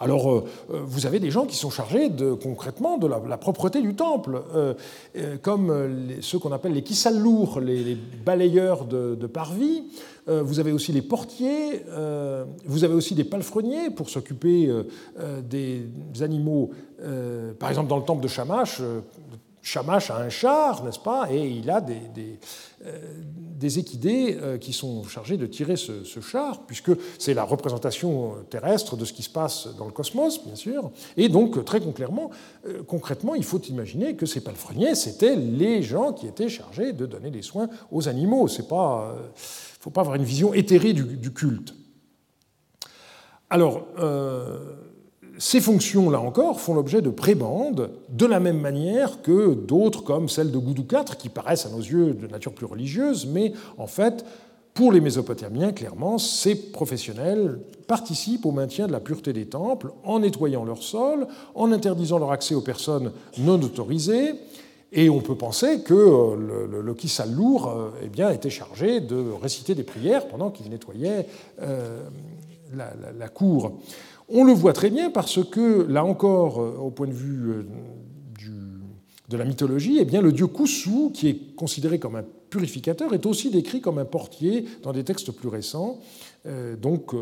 [0.00, 3.80] Alors, euh, euh, vous avez des gens qui sont chargés de, concrètement de la, propreté
[3.80, 4.74] du temple, euh,
[5.42, 5.72] comme
[6.20, 9.84] ceux qu'on appelle les kissallours, les, les balayeurs de, parvis.
[10.26, 11.82] vous avez aussi les portiers,
[12.66, 14.70] vous avez aussi des palefreniers pour s'occuper
[15.42, 15.88] des
[16.20, 16.70] animaux.
[17.58, 18.80] par exemple, dans le temple de Shamash,
[19.64, 22.00] Shamash a un char, n'est-ce pas Et il a des,
[23.56, 29.06] des, équidés qui sont chargés de tirer ce, char, puisque c'est la représentation terrestre de
[29.06, 30.90] ce qui se passe dans le cosmos, bien sûr.
[31.16, 32.30] Et donc, très concrètement,
[32.86, 37.30] concrètement il faut imaginer que ces palefreniers, c'était les gens qui étaient chargés de donner
[37.30, 38.46] des soins aux animaux.
[38.48, 38.66] Il ne
[39.80, 41.74] faut pas avoir une vision éthérée du culte.
[43.54, 44.58] Alors, euh,
[45.38, 50.28] ces fonctions, là encore, font l'objet de prébandes, de la même manière que d'autres, comme
[50.28, 53.86] celle de Goudou IV, qui paraissent à nos yeux de nature plus religieuse, mais en
[53.86, 54.24] fait,
[54.74, 60.20] pour les Mésopotamiens, clairement, ces professionnels participent au maintien de la pureté des temples en
[60.20, 64.34] nettoyant leur sol, en interdisant leur accès aux personnes non autorisées,
[64.96, 69.24] et on peut penser que le, le, le Kisalour euh, eh bien, était chargé de
[69.42, 71.26] réciter des prières pendant qu'il nettoyait
[71.60, 72.04] euh,
[73.18, 73.72] la, cour.
[74.28, 77.62] On le voit très bien parce que, là encore, euh, au point de vue euh,
[79.28, 83.50] de la mythologie, eh le dieu Kusu, qui est considéré comme un purificateur, est aussi
[83.50, 85.98] décrit comme un portier dans des textes plus récents.
[86.46, 87.14] Euh, donc,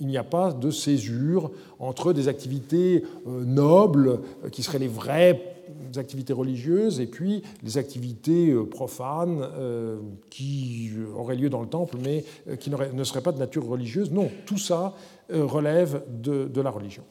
[0.00, 4.20] il n'y a pas de césure entre des activités nobles,
[4.52, 5.58] qui seraient les vraies
[5.96, 9.98] activités religieuses et puis les activités euh, profanes euh,
[10.30, 14.10] qui auraient lieu dans le temple mais euh, qui ne seraient pas de nature religieuse.
[14.10, 14.94] Non, tout ça
[15.30, 17.02] relève de, la religion.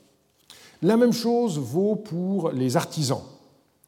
[0.82, 3.21] La même chose vaut pour les artisans.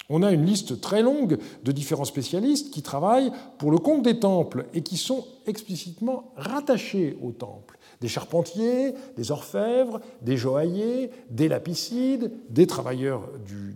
[0.08, 4.20] On a une liste très longue de différents spécialistes qui travaillent pour le compte des
[4.20, 7.79] temples et qui sont explicitement rattachés au temple.
[8.02, 13.30] Des charpentiers, des orfèvres, des joailliers, des lapicides, des travailleurs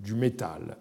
[0.03, 0.77] du métal.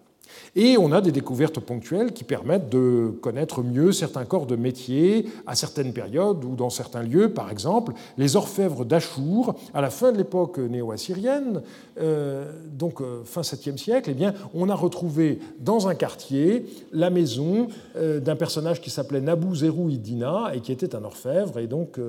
[0.55, 5.27] Et on a des découvertes ponctuelles qui permettent de connaître mieux certains corps de métier
[5.47, 7.33] à certaines périodes ou dans certains lieux.
[7.33, 11.61] Par exemple, les orfèvres d'Achour, à la fin de l'époque néo-assyrienne,
[11.99, 17.09] euh, donc euh, fin 7e siècle, eh bien, on a retrouvé dans un quartier la
[17.09, 21.59] maison euh, d'un personnage qui s'appelait Nabou Zerou Idina et qui était un orfèvre.
[21.59, 21.99] Et donc,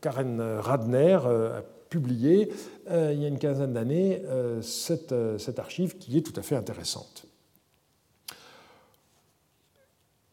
[0.00, 2.50] Karen Radner a publié
[2.88, 4.22] il y a une quinzaine d'années
[4.62, 7.29] cette archive qui est tout à fait intéressante.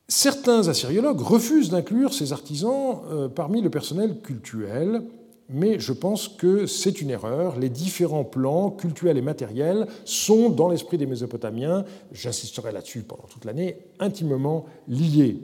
[0.09, 5.03] Certains assyriologues refusent d'inclure ces artisans euh, parmi le personnel cultuel,
[5.49, 7.59] mais je pense que c'est une erreur.
[7.59, 13.43] Les différents plans cultuels et matériels sont, dans l'esprit des Mésopotamiens, j'insisterai là-dessus pendant toute
[13.43, 15.39] l'année, intimement liés.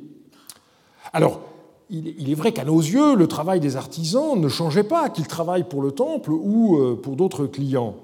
[1.12, 1.42] Alors,
[1.90, 5.68] il est vrai qu'à nos yeux, le travail des artisans ne changeait pas, qu'ils travaillent
[5.68, 7.98] pour le temple ou euh, pour d'autres clients.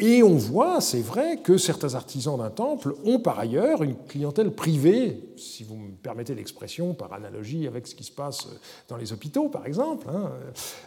[0.00, 4.52] Et on voit, c'est vrai, que certains artisans d'un temple ont par ailleurs une clientèle
[4.52, 8.46] privée, si vous me permettez l'expression, par analogie avec ce qui se passe
[8.86, 10.30] dans les hôpitaux, par exemple, hein.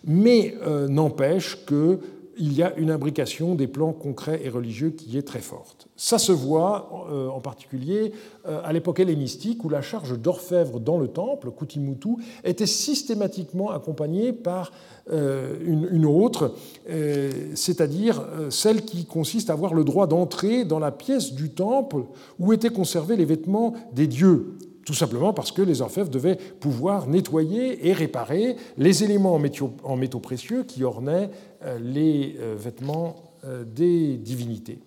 [0.05, 1.99] mais euh, n'empêche que
[2.41, 5.87] il y a une imbrication des plans concrets et religieux qui est très forte.
[5.95, 8.13] Ça se voit euh, en particulier
[8.47, 14.33] euh, à l'époque hellénistique où la charge d'orfèvre dans le temple, Kutimutu, était systématiquement accompagnée
[14.33, 14.71] par
[15.11, 16.55] euh, une, autre,
[17.53, 22.05] c'est-à-dire celle qui consiste à avoir le droit d'entrer dans la pièce du temple
[22.39, 27.07] où étaient conservés les vêtements des dieux tout simplement parce que les orfèvres devaient pouvoir
[27.07, 31.29] nettoyer et réparer les éléments en métaux, précieux qui ornaient
[31.79, 34.79] les euh, vêtements euh, des divinités.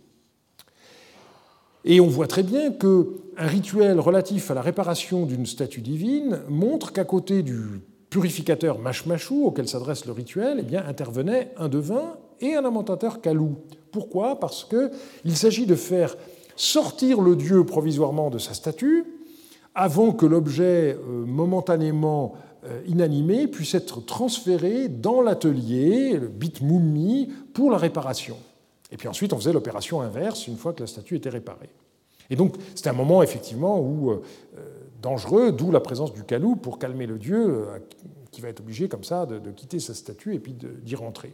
[1.84, 3.04] Et on voit très bien qu'un
[3.36, 7.60] rituel relatif à la réparation d'une statue divine montre qu'à côté du
[8.08, 13.56] purificateur Mashmashu auquel s'adresse le rituel, eh bien, intervenait un devin et un lamentateur Kalou.
[13.92, 14.40] Pourquoi?
[14.40, 16.16] Parce qu'il s'agit de faire
[16.56, 19.04] sortir le dieu provisoirement de sa statue
[19.74, 22.38] avant que l'objet euh, momentanément euh,
[22.86, 26.60] inanimé puisse être transféré dans l'atelier, le bit
[27.52, 28.36] pour la réparation.
[28.90, 31.70] Et puis ensuite, on faisait l'opération inverse une fois que la statue était réparée.
[32.30, 34.22] Et donc, c'était un moment effectivement où, euh,
[35.02, 37.66] dangereux, d'où la présence du calou pour calmer le dieu
[38.34, 41.32] qui va être obligé comme ça de, quitter sa statue et puis d'y rentrer.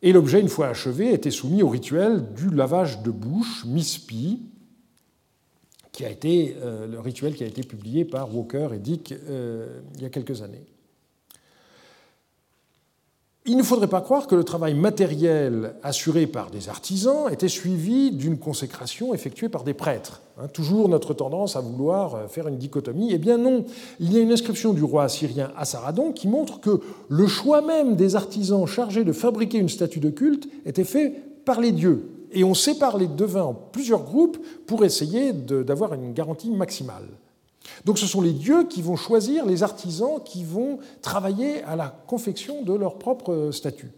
[0.00, 4.42] Et l'objet, une fois achevé, était soumis au rituel du lavage de bouche, mispi,
[5.92, 9.80] qui a été euh, le rituel qui a été publié par Walker et Dick euh,
[9.96, 10.64] il y a quelques années.
[13.44, 18.12] Il ne faudrait pas croire que le travail matériel assuré par des artisans était suivi
[18.12, 20.22] d'une consécration effectuée par des prêtres.
[20.38, 23.12] Hein, toujours notre tendance à vouloir euh, faire une dichotomie.
[23.12, 23.66] Eh bien non,
[24.00, 27.96] il y a une inscription du roi assyrien Assaradon qui montre que le choix même
[27.96, 31.12] des artisans chargés de fabriquer une statue de culte était fait
[31.44, 36.12] par les dieux, et on sépare les devins en plusieurs groupes pour essayer d'avoir une
[36.12, 37.08] garantie maximale.
[37.84, 41.88] Donc ce sont les dieux qui vont choisir les artisans qui vont travailler à la
[42.06, 43.92] confection de leur propre statut.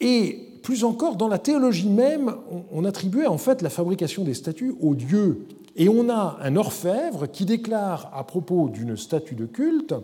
[0.00, 2.34] Et plus encore, dans la théologie même,
[2.72, 5.46] on attribuait en fait la fabrication des statues aux dieux.
[5.76, 9.94] Et on a un orfèvre qui déclare à propos d'une statue de culte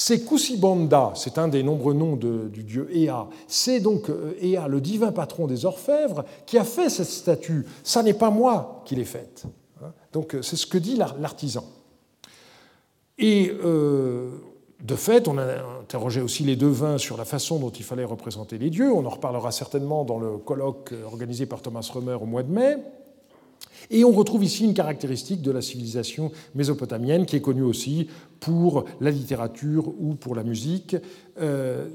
[0.00, 3.26] c'est Kusibanda, c'est un des nombreux noms du dieu Ea.
[3.48, 7.66] C'est donc euh, Ea, le divin patron des orfèvres, qui a fait cette statue.
[7.82, 9.46] Ça n'est pas moi qui l'ai faite.
[9.82, 9.92] Hein.
[10.12, 11.64] Donc euh, c'est ce que dit l'artisan.
[13.18, 14.30] Et euh,
[14.84, 18.56] de fait, on a interrogé aussi les devins sur la façon dont il fallait représenter
[18.56, 18.92] les dieux.
[18.92, 22.76] On en reparlera certainement dans le colloque organisé par Thomas Römer au mois de mai.
[23.90, 28.84] Et on retrouve ici une caractéristique de la civilisation mésopotamienne qui est connue aussi pour
[29.00, 30.96] la littérature ou pour la musique.
[31.40, 31.86] Euh,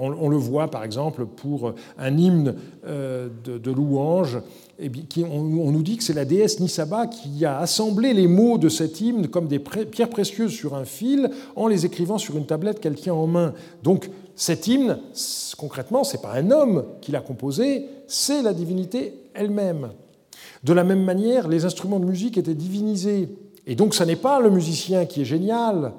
[0.00, 2.54] on, le voit par exemple pour un hymne
[2.86, 4.38] euh, de, louange.
[4.78, 8.58] Et qui, on, nous dit que c'est la déesse Nisaba qui a assemblé les mots
[8.58, 12.46] de cet hymne comme des pierres précieuses sur un fil en les écrivant sur une
[12.46, 13.52] tablette qu'elle tient en main.
[13.82, 14.98] Donc cet hymne,
[15.58, 19.90] concrètement, ce n'est pas un homme qui l'a composé, c'est la divinité elle-même.
[20.64, 23.28] De la même manière, les instruments de musique étaient divinisés.
[23.66, 25.92] Et donc, ce n'est pas le musicien qui est génial.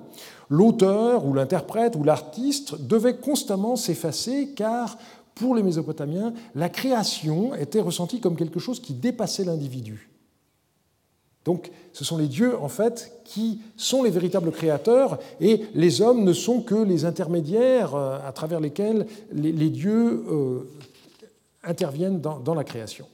[0.49, 4.97] L'auteur ou l'interprète ou l'artiste devait constamment s'effacer car,
[5.35, 10.09] pour les Mésopotamiens, la création était ressentie comme quelque chose qui dépassait l'individu.
[11.43, 16.23] Donc, ce sont les dieux, en fait, qui sont les véritables créateurs, et les hommes
[16.23, 20.67] ne sont que les intermédiaires euh, à travers lesquels les, dieux euh,
[21.63, 23.05] interviennent dans la création.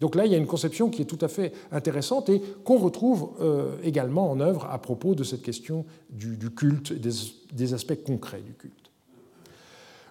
[0.00, 2.78] Donc là, il y a une conception qui est tout à fait intéressante et qu'on
[2.78, 7.00] retrouve euh, également en œuvre à propos de cette question du, culte et
[7.52, 8.90] des, aspects concrets du culte.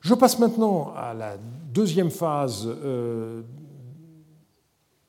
[0.02, 1.38] Je passe maintenant à la
[1.74, 3.42] deuxième phase euh,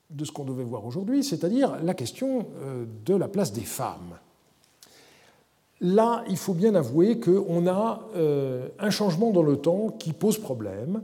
[0.09, 4.17] de ce qu'on devait voir aujourd'hui, c'est-à-dire la question euh, de la place des femmes.
[5.81, 8.07] Là, il faut bien avouer qu'on a
[8.79, 11.01] un changement dans le temps qui pose problème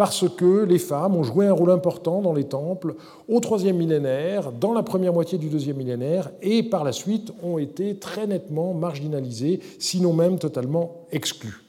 [0.00, 2.94] parce que les femmes ont joué un rôle important dans les temples
[3.28, 7.58] au troisième millénaire, dans la première moitié du deuxième millénaire, et par la suite ont
[7.58, 11.64] été très nettement marginalisées, sinon même totalement exclues.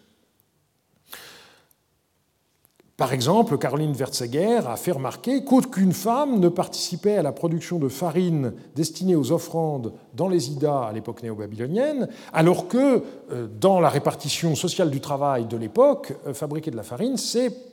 [2.95, 7.89] Par exemple, Caroline Wertzeger a fait remarquer qu'aucune femme ne participait à la production de
[7.89, 13.89] farine destinée aux offrandes dans les Idas à l'époque néo-babylonienne, alors que euh, dans la
[13.89, 17.70] répartition sociale du travail de l'époque, euh, fabriquer de la farine, c'est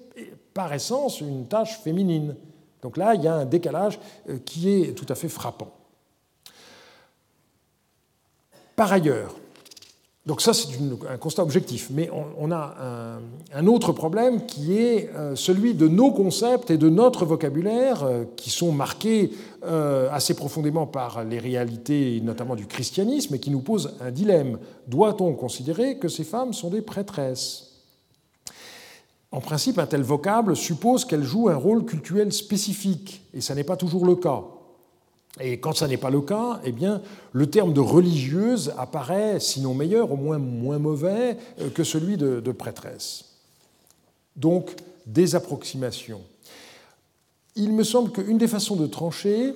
[0.58, 2.34] par essence une tâche féminine.
[2.82, 5.70] Donc là, il y a un décalage euh, qui est tout à fait frappant.
[8.74, 9.36] Par ailleurs,
[10.26, 10.66] donc ça c'est
[11.08, 13.20] un constat objectif, mais on, a
[13.54, 18.24] un, autre problème qui est euh, celui de nos concepts et de notre vocabulaire euh,
[18.34, 19.30] qui sont marqués
[20.10, 24.58] assez profondément par les réalités, notamment du christianisme, et qui nous posent un dilemme.
[24.88, 27.67] Doit-on considérer que ces femmes sont des prêtresses?
[29.30, 33.64] En principe, un tel vocable suppose qu'elle joue un rôle cultuel spécifique, et ça n'est
[33.64, 34.42] pas toujours le cas.
[35.40, 39.74] Et quand ça n'est pas le cas, eh bien, le terme de religieuse apparaît, sinon
[39.74, 43.26] meilleur, au moins moins mauvais euh, que celui de, de prêtresse.
[44.34, 44.74] Donc,
[45.06, 46.22] des approximations.
[47.54, 49.54] Il me semble qu'une des façons de trancher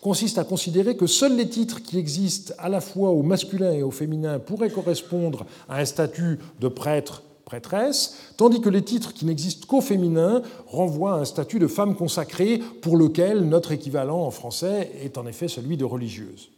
[0.00, 3.82] consiste à considérer que seuls les titres qui existent à la fois au masculin et
[3.82, 9.24] au féminin pourraient correspondre à un statut de prêtre prêtresse, tandis que les titres qui
[9.24, 14.30] n'existent qu'au féminin renvoient à un statut de femme consacrée pour lequel notre équivalent en
[14.30, 16.50] français est en effet celui de religieuse.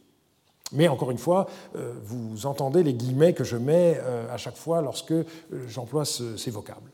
[0.73, 4.55] Mais encore une fois, euh, vous entendez les guillemets que je mets euh, à chaque
[4.55, 5.25] fois lorsque euh,
[5.67, 6.91] j'emploie ces vocables.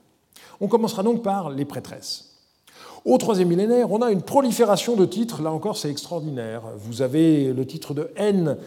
[0.61, 2.35] On commencera donc par les prêtresses.
[3.03, 6.61] Au troisième millénaire, on a une prolifération de titres, là encore c'est extraordinaire.
[6.77, 8.57] Vous avez le titre de N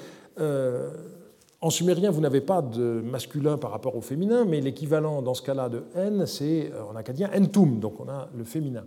[1.63, 5.43] en sumérien, vous n'avez pas de masculin par rapport au féminin, mais l'équivalent dans ce
[5.43, 8.85] cas-là de n, c'est euh, en acadien entum, donc on a le féminin.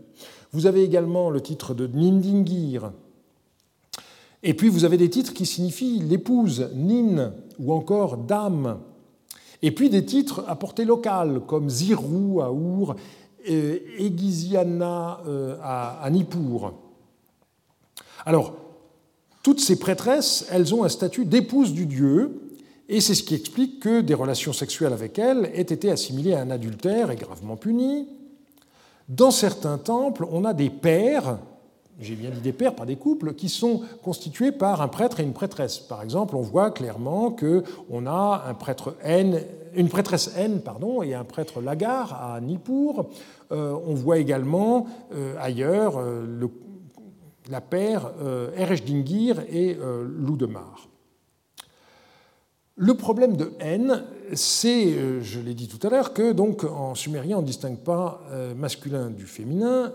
[0.51, 2.91] Vous avez également le titre de nindingir.
[4.41, 8.79] Et puis vous avez des titres qui signifient l'épouse, nin, ou encore dame.
[9.61, 12.95] Et puis des titres à portée locale, comme zirou à Our,
[13.45, 16.73] Egiziana euh, à Nippur.
[18.25, 18.55] Alors,
[19.43, 22.42] toutes ces prêtresses, elles ont un statut d'épouse du dieu,
[22.93, 26.41] et c'est ce qui explique que des relations sexuelles avec elle aient été assimilées à
[26.41, 28.07] un adultère et gravement punies.
[29.09, 31.39] Dans certains temples, on a des pères,
[31.99, 35.23] j'ai bien dit des pères, pas des couples, qui sont constitués par un prêtre et
[35.23, 35.79] une prêtresse.
[35.79, 39.41] Par exemple, on voit clairement qu'on a un prêtre N,
[39.73, 43.07] une prêtresse N pardon, et un prêtre Lagar à Nippur.
[43.51, 46.47] Euh, on voit également euh, ailleurs euh,
[47.49, 48.11] la paire
[48.55, 49.75] Ereshdingir et
[50.19, 50.92] Loudemar.
[52.75, 57.37] Le problème de haine, c'est, je l'ai dit tout à l'heure, que donc en sumérien
[57.37, 58.21] on ne distingue pas
[58.57, 59.93] masculin du féminin.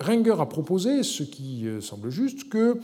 [0.00, 2.76] Renger a proposé, ce qui semble juste, que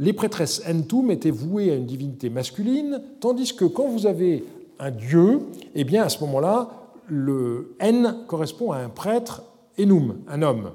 [0.00, 4.44] les prêtresses Entum étaient vouées à une divinité masculine, tandis que quand vous avez
[4.80, 5.40] un dieu,
[5.76, 6.70] eh bien à ce moment-là,
[7.06, 9.44] le N correspond à un prêtre
[9.78, 10.70] Enum, un homme.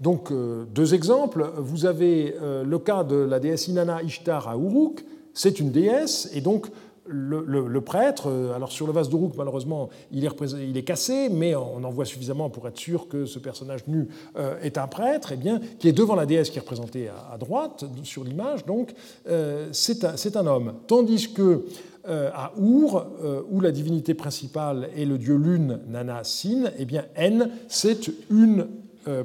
[0.00, 1.50] Donc euh, deux exemples.
[1.58, 5.04] Vous avez euh, le cas de la déesse Inanna Ishtar à Uruk,
[5.34, 6.68] c'est une déesse, et donc
[7.06, 11.90] le, prêtre, euh, alors sur le vase d'Uruk, malheureusement, il est, cassé, mais on en
[11.90, 15.38] voit suffisamment pour être sûr que ce personnage nu euh, est un prêtre, et eh
[15.38, 18.92] bien, qui est devant la déesse qui est représentée à, droite sur l'image, donc
[19.28, 20.74] euh, c'est un, un, homme.
[20.86, 21.64] Tandis que
[22.04, 23.06] à Our,
[23.48, 28.66] où la divinité principale est le dieu lune Nana Sin, eh bien, N, c'est une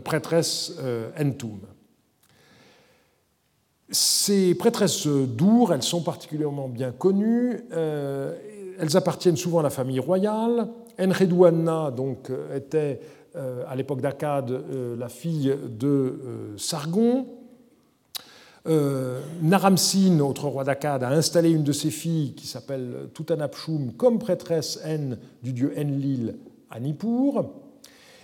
[0.04, 0.74] prêtresse
[1.20, 1.58] Entum.
[3.90, 7.62] Ces prêtresses d'Our, elles sont particulièrement bien connues.
[7.72, 8.36] Euh,
[8.80, 10.68] elles appartiennent souvent à la famille royale.
[11.00, 13.00] Enredouana donc, était
[13.36, 16.20] euh, à l'époque d'Akkad euh, la fille de
[16.58, 17.28] Sargon.
[19.42, 24.82] Naramsin, autre roi d'Akkad, a installé une de ses filles qui s'appelle Tutanapshum comme prêtresse
[24.84, 26.36] N du dieu Enlil
[26.70, 27.46] à Nippur.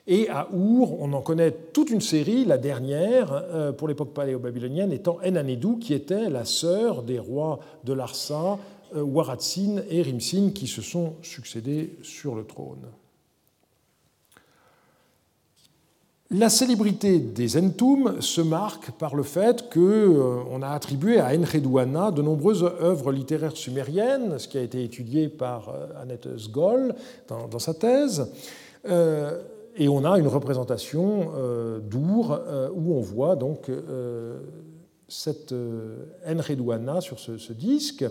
[0.05, 4.91] Et à Our, on en connaît toute une série, la dernière, euh, pour l'époque paléo-babylonienne,
[4.91, 8.59] étant Enanedou, qui était la sœur des rois de Larsa,
[8.95, 12.85] euh, Waratsin et Rimsin, qui se sont succédés sur le trône.
[16.31, 22.11] La célébrité des Entum se marque par le fait qu'on euh, a attribué à Enredouana
[22.11, 26.93] de nombreuses œuvres littéraires sumériennes, ce qui a été étudié par Annette Sgol
[27.29, 28.29] dans, sa thèse
[29.75, 34.39] et on a une représentation euh, d'Our euh, où on voit donc euh,
[35.07, 35.53] cette
[36.27, 38.05] Enredouana sur ce, disque.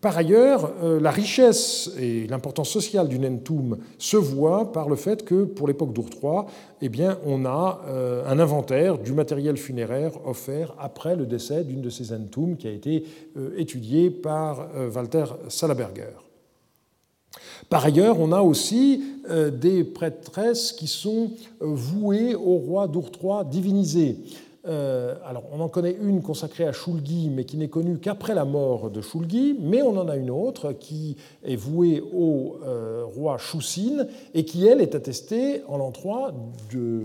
[0.00, 5.42] Par ailleurs, la richesse et l'importance sociale du Nentum se voient par le fait que,
[5.42, 6.42] pour l'époque d'Our III,
[6.80, 7.80] eh bien, on a
[8.24, 12.70] un inventaire du matériel funéraire offert après le décès d'une de ces Entum qui a
[12.70, 13.04] été
[13.56, 16.29] étudié par Walter Salaberger.
[17.68, 21.30] Par ailleurs, on a aussi euh, des prêtresses qui sont
[21.62, 24.16] euh, vouées au roi d'Our divinisé.
[24.66, 28.44] Euh, alors, on en connaît une consacrée à Shulgi, mais qui n'est connue qu'après la
[28.44, 32.58] mort de Shulgi, mais on en a une autre qui est vouée au
[33.14, 36.34] roi Shusin et qui, elle, est attestée en l'an 3
[36.72, 37.04] de,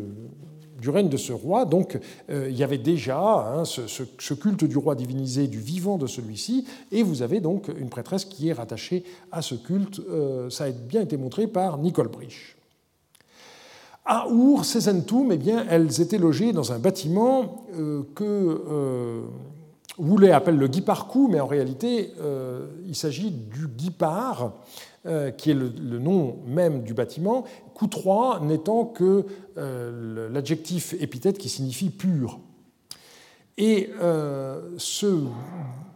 [0.79, 1.65] du règne de ce roi.
[1.65, 1.99] Donc
[2.29, 6.65] euh, il y avait déjà hein, ce, culte du roi divinisé du vivant de celui-ci,
[6.91, 10.01] et vous avez donc une prêtresse qui est rattachée à ce culte.
[10.09, 12.55] Euh, ça a bien été montré par Nicole Brich.
[14.07, 19.23] À Our, ces eh bien, elles étaient logées dans un bâtiment euh, que
[19.97, 22.11] Woulet appelle le Guiparcou, mais en réalité,
[22.85, 24.51] il s'agit du Guipar,
[25.37, 27.43] qui est le, nom même du bâtiment,
[27.75, 29.25] Q3 n'étant que
[29.57, 32.39] euh, l'adjectif épithète qui signifie pur.
[33.57, 35.23] Et euh, ce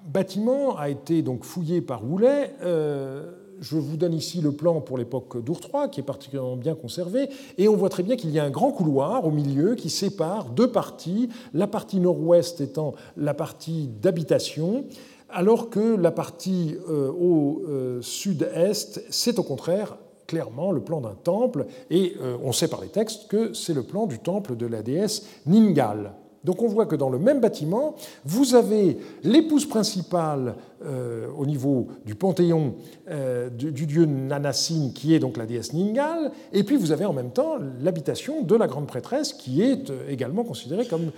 [0.05, 2.53] bâtiment a été donc fouillé par Woulet.
[2.63, 5.59] Euh, je vous donne ici le plan pour l'époque d'Our
[5.91, 8.71] qui est particulièrement bien conservé, et on voit très bien qu'il y a un grand
[8.71, 14.85] couloir au milieu qui sépare deux parties, la partie nord-ouest étant la partie d'habitation,
[15.31, 17.61] alors que la partie au
[18.01, 19.97] sud-est, c'est au contraire
[20.29, 23.81] clairement le plan d'un temple, et euh, on sait par les textes que c'est le
[23.81, 26.13] plan du temple de la déesse Ningal.
[26.43, 30.55] Donc on voit que dans le même bâtiment, vous avez l'épouse principale
[30.85, 32.75] euh, au niveau du panthéon
[33.09, 37.13] euh, du, dieu Nanasin, qui est donc la déesse Ningal, et puis vous avez en
[37.13, 41.11] même temps l'habitation de la grande prêtresse, qui est également considérée comme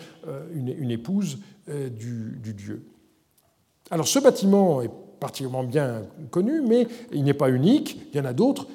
[0.55, 2.90] une, épouse du, dieu.
[3.91, 4.89] Alors ce bâtiment est
[5.19, 8.65] particulièrement bien connu, mais il n'est pas unique, il y en a d'autres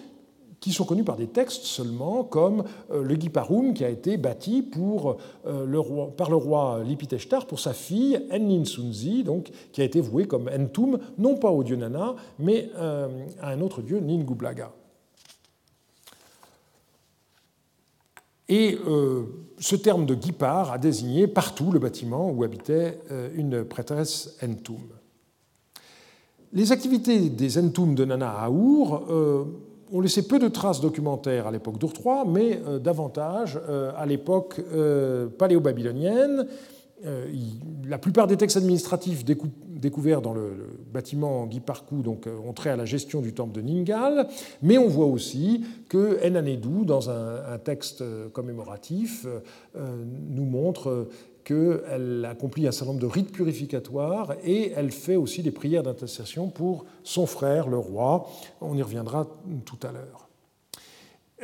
[0.60, 4.68] qui sont connus par des textes seulement, comme euh, le Giparum qui a été bâti
[4.76, 10.48] euh, par le roi Lipiteshtar pour sa fille Enninsunzi, donc, qui a été vouée comme
[10.48, 13.08] Entum, non pas au dieu Nana, mais euh,
[13.40, 14.72] à un autre dieu, Ningublaga.
[18.48, 18.78] Et
[19.58, 23.00] ce terme de Gipar a désigné partout le bâtiment où habitait
[23.34, 24.78] une prêtresse Entum.
[26.56, 29.46] Les activités des Entum de Nana à Our
[29.92, 31.92] on laissait peu de traces documentaires à l'époque d'Ur
[32.26, 36.46] mais euh, davantage euh, à l'époque euh, paléo-babylonienne.
[37.86, 40.50] la plupart des textes administratifs découverts dans le,
[40.92, 44.26] bâtiment Guy Parcou donc, ont trait à la gestion du temple de Ningal,
[44.62, 48.02] mais on voit aussi que Enanedou, dans un, texte
[48.32, 49.26] commémoratif,
[49.74, 51.06] nous montre
[51.46, 56.48] qu'elle accomplit un certain nombre de rites purificatoires et elle fait aussi des prières d'intercession
[56.48, 58.28] pour son frère, le roi.
[58.60, 59.28] On y reviendra
[59.64, 60.25] tout à l'heure.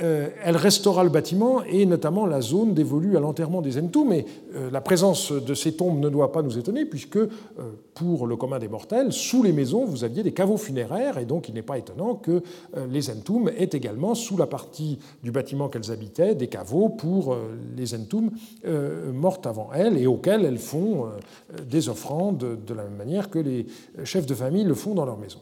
[0.01, 4.09] Euh, elle restaura le bâtiment et notamment la zone dévolue à l'enterrement des Entoum.
[4.09, 4.25] Mais
[4.55, 7.29] euh, la présence de ces tombes ne doit pas nous étonner, puisque euh,
[7.93, 11.51] pour le commun des mortels, sous les maisons, vous aviez des caveaux funéraires, et donc
[11.51, 12.43] il n'est pas étonnant que
[12.89, 17.37] les Entoum aient également, sous la partie du bâtiment qu'elles habitaient, des caveaux pour
[17.77, 18.31] les Entoum
[19.13, 21.09] mortes avant elles et auxquelles elles font
[21.69, 23.67] des offrandes de la même manière que les
[24.05, 25.41] chefs de famille le font dans leur maison.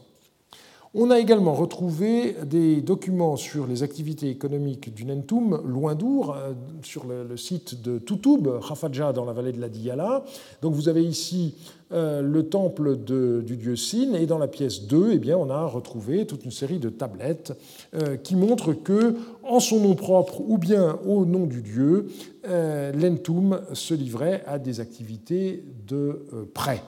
[0.93, 6.51] On a également retrouvé des documents sur les activités économiques du Nentoum, loin d'Our, euh,
[6.83, 10.25] sur le, site de Toutoub, Khafadja, dans la vallée de la Diyala.
[10.61, 11.55] Donc vous avez ici
[11.93, 15.65] euh, le temple du dieu Sin, et dans la pièce 2, eh bien, on a
[15.65, 17.53] retrouvé toute une série de tablettes
[17.95, 22.07] euh, qui montrent que, en son nom propre ou bien au nom du dieu,
[22.43, 26.81] l'Entoum se livrait à des activités de prêt.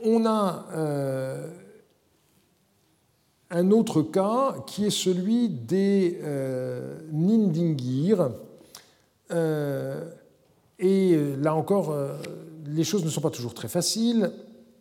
[0.00, 1.48] On a euh,
[3.50, 6.98] un autre cas qui est celui des euh.
[9.32, 10.04] Euh,
[10.78, 11.96] et là encore,
[12.66, 14.30] les choses ne sont pas toujours très faciles.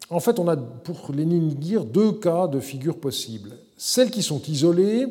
[0.09, 3.51] En fait, on a pour les Nindingir deux cas de figures possibles.
[3.77, 5.07] Celles qui sont isolées,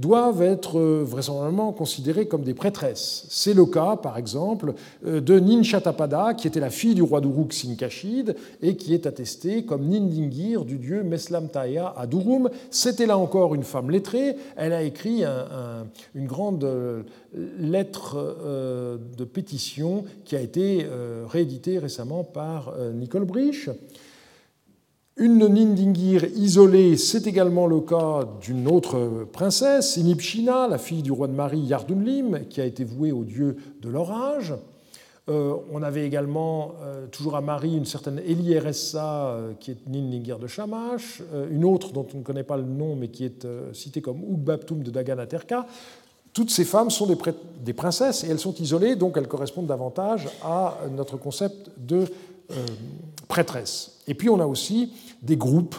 [0.00, 3.26] doivent être euh, vraisemblablement considérées comme des prêtresses.
[3.28, 4.74] C'est le cas, par exemple,
[5.06, 9.64] euh, de Ninchatapada, qui était la fille du roi d'Uruk Sinkashid et qui est attestée
[9.64, 12.48] comme Nindingir du dieu Meslamtaya à Durum.
[12.70, 14.36] C'était là encore une femme lettrée.
[14.56, 15.22] Elle a écrit
[16.14, 17.02] une grande euh,
[17.58, 18.36] lettre
[19.16, 20.86] de pétition qui a été
[21.28, 23.68] rééditée récemment par Nicole Brich.
[25.20, 31.28] Une Nindingir isolée, c'est également le cas d'une autre princesse, Inipshina, la fille du roi
[31.28, 34.54] de Marie Yardunlim, qui a été vouée au dieu de l'orage.
[35.28, 40.38] Euh, on avait également, euh, toujours à Marie, une certaine Elieressa, euh, qui est Nindingir
[40.38, 44.00] de Shamash, une autre dont on ne connaît pas le nom, mais qui est citée
[44.00, 45.66] comme Ugbaptum de Daganaterka.
[46.32, 47.18] Toutes ces femmes sont des,
[47.62, 52.06] des, princesses et elles sont isolées, donc elles correspondent davantage à notre concept de
[53.28, 53.99] prêtresse.
[54.10, 54.92] Et puis on a aussi
[55.22, 55.76] des groupes.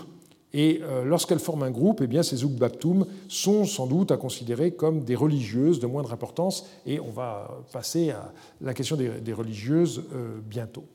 [0.53, 4.71] Et euh, lorsqu'elles forment un groupe, eh bien, ces Ugbaptum sont sans doute à considérer
[4.71, 10.03] comme des religieuses de moindre importance, et on va passer à la question des, religieuses
[10.13, 10.85] euh, bientôt.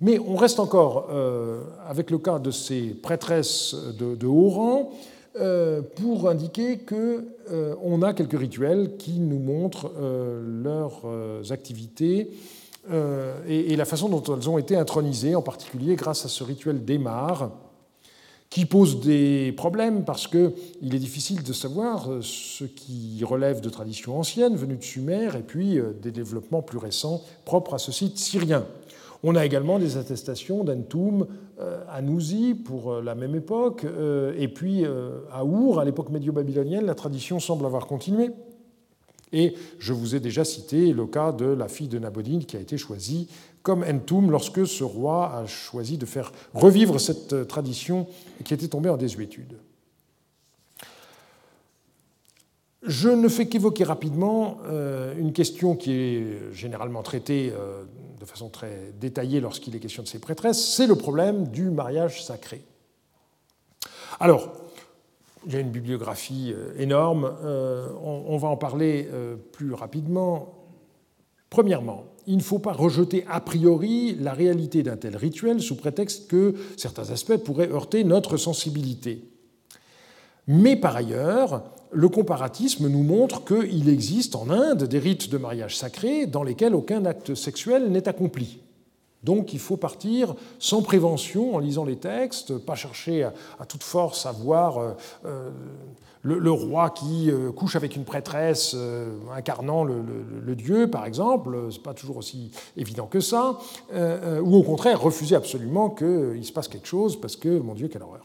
[0.00, 4.90] Mais on reste encore euh, avec le cas de ces prêtresses de, haut rang
[5.96, 9.90] pour indiquer qu'on a quelques rituels qui nous montrent
[10.62, 11.02] leurs
[11.50, 12.30] activités
[13.48, 16.84] et, et, la façon dont elles ont été intronisées, en particulier grâce à ce rituel
[16.84, 17.50] d'Emar,
[18.54, 23.68] qui pose des problèmes parce qu'il est difficile de savoir euh, ce qui relève de
[23.68, 27.90] traditions anciennes venues de Sumer et puis euh, des développements plus récents propres à ce
[27.90, 28.64] site syrien.
[29.24, 31.26] On a également des attestations d'Antoum
[31.58, 33.84] euh, à Nouzi pour la même époque,
[34.38, 34.84] et puis
[35.32, 38.30] à Our, à l'époque médio-babylonienne, la tradition semble avoir continué.
[39.34, 42.60] Et je vous ai déjà cité le cas de la fille de Nabodine qui a
[42.60, 43.28] été choisie
[43.64, 48.06] comme Entoum lorsque ce roi a choisi de faire revivre cette tradition
[48.44, 49.56] qui était tombée en désuétude.
[52.84, 57.82] Je ne fais qu'évoquer rapidement euh, une question qui est généralement traitée euh,
[58.20, 62.22] de façon très détaillée lorsqu'il est question de ces prêtresses, c'est le problème du mariage
[62.22, 62.62] sacré.
[64.20, 64.63] Alors,
[65.46, 70.54] il y a une bibliographie euh, énorme, euh, on va en parler euh, plus rapidement.
[71.50, 76.28] Premièrement, il ne faut pas rejeter a priori la réalité d'un tel rituel sous prétexte
[76.28, 79.30] que certains aspects pourraient heurter notre sensibilité.
[80.46, 85.76] Mais par ailleurs, le comparatisme nous montre qu'il existe en Inde des rites de mariage
[85.76, 88.63] sacré dans lesquels aucun acte sexuel n'est accompli.
[89.24, 94.26] Donc il faut partir sans prévention en lisant les textes, pas chercher à, toute force
[94.26, 94.90] à voir euh,
[95.24, 95.50] euh,
[96.22, 98.76] le, roi qui euh, couche avec une prêtresse
[99.34, 103.58] incarnant le, dieu, par exemple, c'est pas toujours aussi évident que ça,
[103.92, 108.02] ou au contraire refuser absolument qu'il se passe quelque chose parce que, mon Dieu, quelle
[108.02, 108.24] horreur.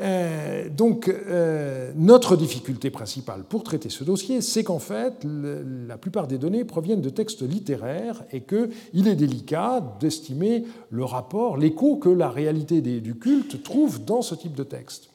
[0.00, 6.26] Euh, donc, euh, notre difficulté principale pour traiter ce dossier, c'est qu'en fait, la plupart
[6.26, 12.08] des données proviennent de textes littéraires et qu'il est délicat d'estimer le rapport, l'écho que
[12.08, 15.10] la réalité du culte trouve dans ce type de texte.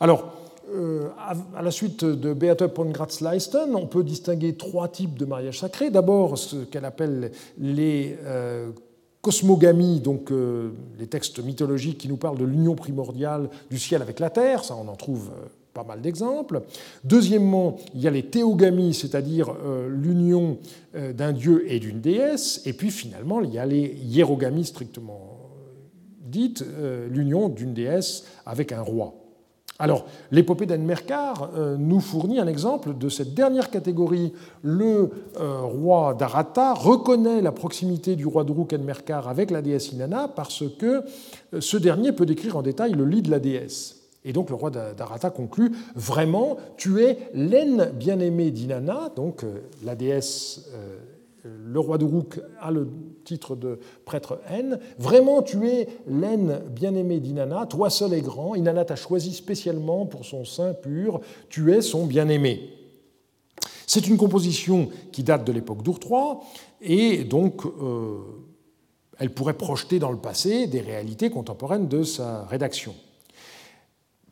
[0.00, 0.32] Alors,
[0.74, 1.08] euh,
[1.56, 5.90] à la suite de Beate Pongratz-Leisten, on peut distinguer trois types de mariage sacré.
[5.90, 8.16] D'abord, ce qu'elle appelle les
[9.28, 14.20] cosmogamie, donc euh, les textes mythologiques qui nous parlent de l'union primordiale du ciel avec
[14.20, 16.62] la terre, ça on en trouve euh, pas mal d'exemples.
[17.04, 19.52] Deuxièmement, il y a les théogamies, c'est-à-dire
[19.88, 20.58] l'union
[20.94, 22.62] d'un dieu et d'une déesse.
[22.64, 25.38] Et puis finalement, il y a les hiérogamies strictement
[26.20, 26.64] dites,
[27.10, 29.14] l'union d'une déesse avec un roi.
[29.80, 34.32] Alors, l'épopée d'Enmerkar euh, nous fournit un exemple de cette dernière catégorie.
[34.62, 40.26] Le euh, roi d'Arata reconnaît la proximité du roi d'Uruk Enmerkar avec la déesse Inanna
[40.26, 41.04] parce que
[41.54, 43.94] euh, ce dernier peut décrire en détail le lit de la déesse.
[44.24, 49.44] Et donc le roi d'Arata conclut Vraiment, tu es l'aine bien-aimée d'Inanna, donc
[49.84, 50.68] la déesse
[51.44, 52.88] le roi d'Uruk a le
[53.24, 54.78] titre de prêtre N.
[54.98, 58.54] Vraiment, tu es l'aine bien-aimée d'Inanna, toi seul est grand.
[58.54, 62.70] Inanna t'a choisi spécialement pour son sein pur, tu es son bien-aimé.
[63.86, 65.98] C'est une composition qui date de l'époque d'Ur
[66.80, 68.18] et donc euh,
[69.18, 72.94] elle pourrait projeter dans le passé des réalités contemporaines de sa rédaction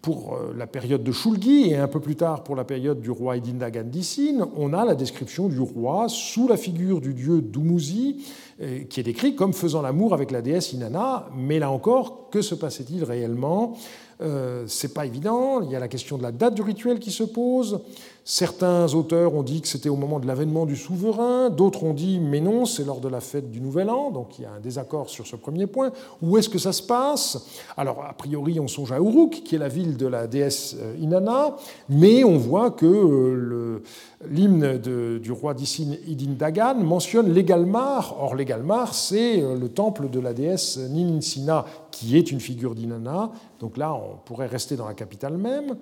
[0.07, 3.11] pour euh, la période de Shulgi et un peu plus tard pour la période du
[3.11, 8.25] roi Idindagan d'Issine, on a la description du roi sous la figure du dieu Dumuzi,
[8.63, 11.29] euh, qui est décrit comme faisant l'amour avec la déesse Inanna.
[11.37, 13.77] Mais là encore, que se passait-il réellement?
[14.21, 15.61] Euh, C'est pas évident.
[15.63, 17.81] Il y a la question de la date du rituel qui se pose.
[18.29, 22.19] Certains auteurs ont dit que c'était au moment de l'avènement du souverain, d'autres ont dit
[22.19, 24.59] mais non, c'est lors de la fête du Nouvel An, donc il y a un
[24.59, 25.93] désaccord sur ce premier point.
[26.21, 27.47] Où est-ce que ça se passe?
[27.77, 30.97] Alors a priori on songe à Uruk, qui est la ville de la déesse euh,
[31.01, 31.55] Inanna,
[31.89, 33.85] mais on voit que euh,
[34.29, 38.17] l'hymne du roi d'Issine Idin Dagan mentionne l'Egalmar.
[38.21, 43.31] Or l'Egalmar c'est euh, le temple de la déesse Nininsina, qui est une figure d'Inanna,
[43.61, 45.77] donc là on pourrait rester dans la capitale même.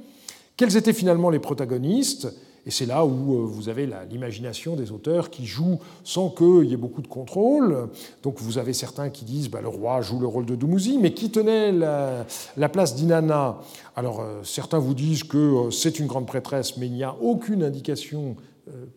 [0.57, 2.33] Quels étaient finalement les protagonistes
[2.65, 6.73] Et c'est là où euh, vous avez l'imagination des auteurs qui jouent sans qu'il y
[6.73, 7.89] ait beaucoup de contrôle.
[8.23, 11.13] Donc vous avez certains qui disent bah, le roi joue le rôle de Dumuzi, mais
[11.13, 13.59] qui tenait la, place d'Inanna?
[13.97, 17.17] Alors euh, certains vous disent que euh, c'est une grande prêtresse, mais il n'y a
[17.21, 18.37] aucune indication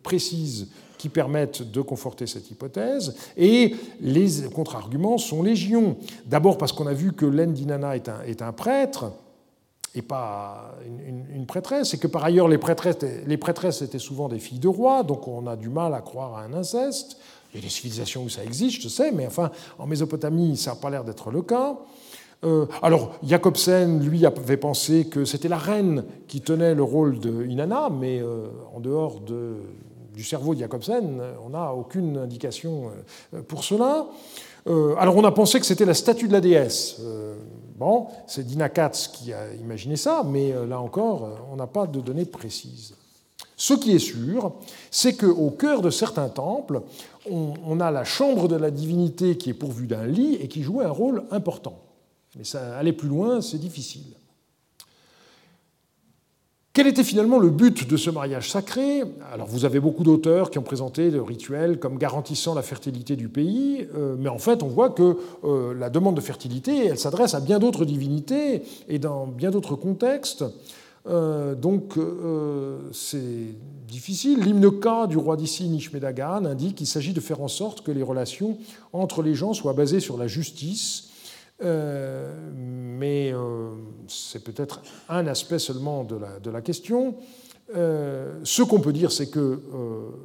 [0.02, 3.16] précise qui permette de conforter cette hypothèse.
[3.36, 5.98] Et les contre-arguments sont légion.
[6.26, 9.12] D'abord parce qu'on a vu que l'aine d'Inanna est un prêtre
[9.98, 10.76] et pas
[11.34, 14.68] une, prêtresse, et que par ailleurs les prêtresses, les prêtresses étaient souvent des filles de
[14.68, 17.18] rois, donc on a du mal à croire à un inceste.
[17.54, 20.72] Il y a des civilisations où ça existe, je sais, mais enfin, en Mésopotamie, ça
[20.72, 21.78] n'a pas l'air d'être le cas.
[22.44, 27.46] Euh, alors, Jacobsen, lui, avait pensé que c'était la reine qui tenait le rôle de
[27.46, 29.56] Inanna, mais euh, en dehors de,
[30.14, 32.92] du cerveau de Jacobsen, on n'a aucune indication
[33.34, 34.08] euh, pour cela.
[35.00, 37.02] alors, on a pensé que c'était la statue de la déesse.
[37.78, 41.68] Bon, c'est Dina Katz qui a imaginé ça, mais euh, là encore, euh, on n'a
[41.68, 42.96] pas de données précises.
[43.56, 44.54] Ce qui est sûr,
[44.90, 46.82] c'est qu'au cœur de certains temples,
[47.30, 50.82] on, a la chambre de la divinité qui est pourvue d'un lit et qui joue
[50.82, 51.80] un rôle important.
[52.36, 54.17] Mais aller plus loin, c'est difficile.
[56.78, 59.02] Quel était finalement le but de ce mariage sacré?
[59.34, 63.30] Alors vous avez beaucoup d'auteurs qui ont présenté le rituel comme garantissant la fertilité du
[63.30, 67.34] pays, euh, mais en fait on voit que euh, la demande de fertilité, elle s'adresse
[67.34, 70.46] à bien d'autres divinités et dans bien d'autres contextes.
[71.08, 71.96] Euh, donc
[72.92, 73.56] c'est
[73.88, 74.44] difficile.
[74.44, 74.70] L'hymne
[75.10, 78.60] du roi d'ici, Nishmedagan, indique qu'il s'agit de faire en sorte que les relations
[78.94, 81.07] entre les gens soient basées sur la justice
[81.60, 83.70] mais euh,
[84.08, 87.16] c'est peut-être un aspect seulement de la, de la question.
[87.76, 89.62] Euh, ce qu'on peut dire, c'est que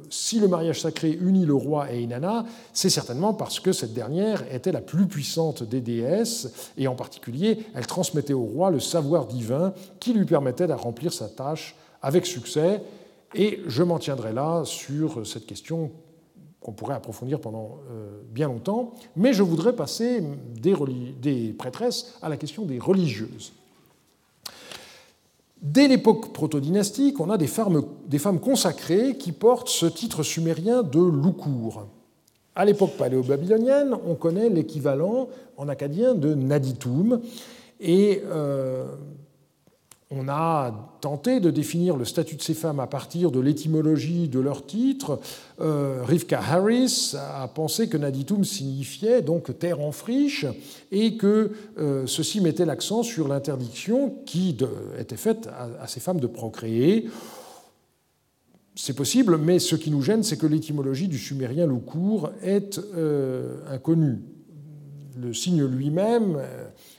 [0.09, 4.43] si le mariage sacré unit le roi et Inanna, c'est certainement parce que cette dernière
[4.53, 9.27] était la plus puissante des déesses, et en particulier, elle transmettait au roi le savoir
[9.27, 12.81] divin qui lui permettait de remplir sa tâche avec succès.
[13.35, 15.91] Et je m'en tiendrai là sur cette question
[16.63, 20.23] qu'on pourrait approfondir pendant euh, bien longtemps, mais je voudrais passer
[20.55, 23.53] des, prêtresses à la question des religieuses.
[25.61, 31.85] Dès l'époque proto-dynastique, on a des femmes, consacrées qui portent ce titre sumérien de loukour.
[32.55, 37.21] À l'époque paléo-babylonienne, on connaît l'équivalent en acadien de Naditum,
[37.79, 38.85] et euh,
[40.15, 44.39] on a tenté de définir le statut de ces femmes à partir de l'étymologie de
[44.39, 45.19] leur titre.
[45.59, 50.45] Euh, Rivka Harris a pensé que Naditum signifiait donc terre en friche
[50.91, 54.55] et que euh, ceci mettait l'accent sur l'interdiction qui
[54.99, 57.09] était faite à, ces femmes de procréer.
[58.75, 63.57] C'est possible, mais ce qui nous gêne, c'est que l'étymologie du sumérien loukour est euh,
[63.69, 64.19] inconnue.
[65.19, 66.39] Le signe lui-même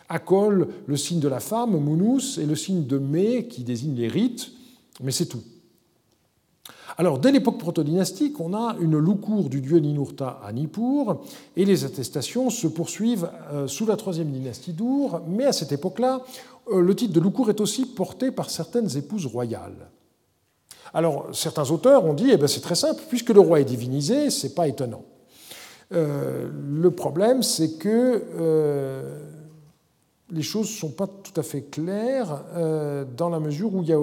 [0.09, 4.09] accole le signe de la femme, Mounous, et le signe de Mé, qui désigne les
[4.09, 4.53] rites,
[5.03, 5.43] mais c'est tout.
[6.97, 11.23] Alors, dès l'époque protodynastique, on a une loukour du dieu Ninurta à Nippur,
[11.57, 16.21] et les attestations se poursuivent euh, sous la troisième dynastie d'Our, mais à cette époque-là,
[16.71, 19.91] euh, le titre de loukour est aussi porté par certaines épouses royales.
[20.93, 24.31] Alors, certains auteurs ont dit, eh ben, c'est très simple, puisque le roi est divinisé,
[24.31, 25.03] c'est pas étonnant.
[25.93, 26.49] Euh,
[26.81, 28.23] le problème, c'est que
[30.31, 32.45] les choses ne sont pas tout à fait claires
[33.17, 34.01] dans la mesure où il y a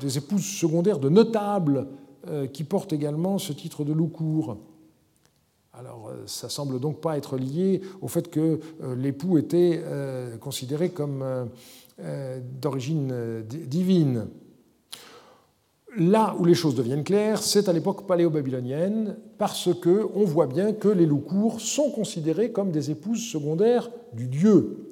[0.00, 1.86] des épouses secondaires de notables
[2.28, 4.58] euh, qui porte également ce titre de loukour.
[5.72, 9.82] Alors, euh, ça semble donc pas être lié au fait que euh, l'époux était
[10.40, 11.24] considéré comme
[12.60, 14.28] d'origine divine.
[15.96, 20.88] Là où les choses deviennent claires, c'est à l'époque paléo-babylonienne, parce qu'on voit bien que
[20.88, 24.91] les loukours sont considérés comme des épouses secondaires du dieu.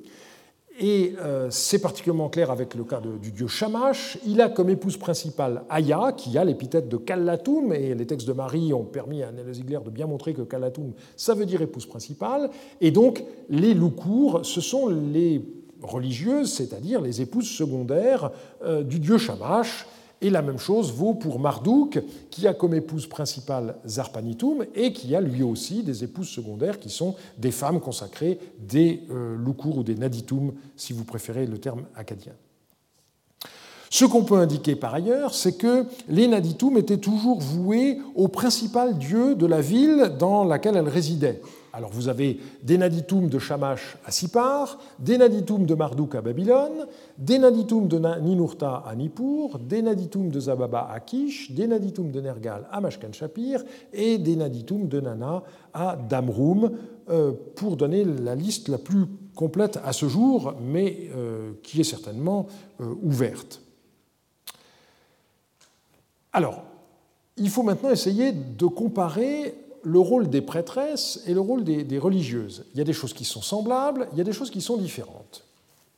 [0.83, 4.16] Et euh, c'est particulièrement clair avec le cas du dieu Shamash.
[4.26, 8.33] Il a comme épouse principale Aya, qui a l'épithète de Kallatum, et les textes de
[8.33, 11.85] Marie ont permis à Néle Ziegler de bien montrer que Kallatum, ça veut dire épouse
[11.85, 12.49] principale.
[12.81, 15.45] Et donc, les loukours, ce sont les
[15.83, 18.31] religieuses, c'est-à-dire les épouses secondaires
[18.64, 19.87] euh, du dieu Shamash,
[20.22, 25.14] et la même chose vaut pour Marduk, qui a comme épouse principale Zarpanitum et qui
[25.14, 29.94] a lui aussi des épouses secondaires qui sont des femmes consacrées, des euh, ou des
[29.94, 32.32] Naditum, si vous préférez le terme acadien.
[33.92, 38.96] Ce qu'on peut indiquer par ailleurs, c'est que les Naditum étaient toujours voués au principal
[38.98, 41.40] dieu de la ville dans laquelle elles résidaient.
[41.72, 46.86] Alors vous avez des Naditum de Shamash à Sipar, des Naditum de Marduk à Babylone,
[47.16, 52.20] des Naditum de Ninurta à Nippur, des Naditum de Zababa à Kish, des Naditum de
[52.20, 53.62] Nergal à Mashkan Shapir
[53.92, 55.42] et des Naditum de Nana
[55.72, 56.72] à Damrum,
[57.08, 61.84] euh, pour donner la liste la plus complète à ce jour, mais euh, qui est
[61.84, 62.46] certainement
[62.80, 63.62] euh, ouverte.
[66.32, 66.64] Alors,
[67.36, 72.64] il faut maintenant essayer de comparer le rôle des prêtresses et le rôle des, religieuses.
[72.74, 74.76] Il y a des choses qui sont semblables, il y a des choses qui sont
[74.76, 75.45] différentes.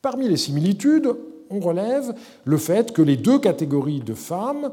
[0.01, 1.15] Parmi les similitudes,
[1.51, 2.15] on relève
[2.45, 4.71] le fait que les deux catégories de femmes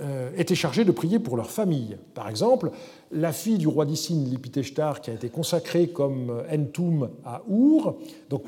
[0.00, 1.96] euh, étaient chargées de prier pour leur famille.
[2.14, 2.70] Par exemple,
[3.10, 7.96] la fille du roi d'Issine, Lipiteshtar, qui a été consacrée comme Entum à Our,
[8.28, 8.44] donc,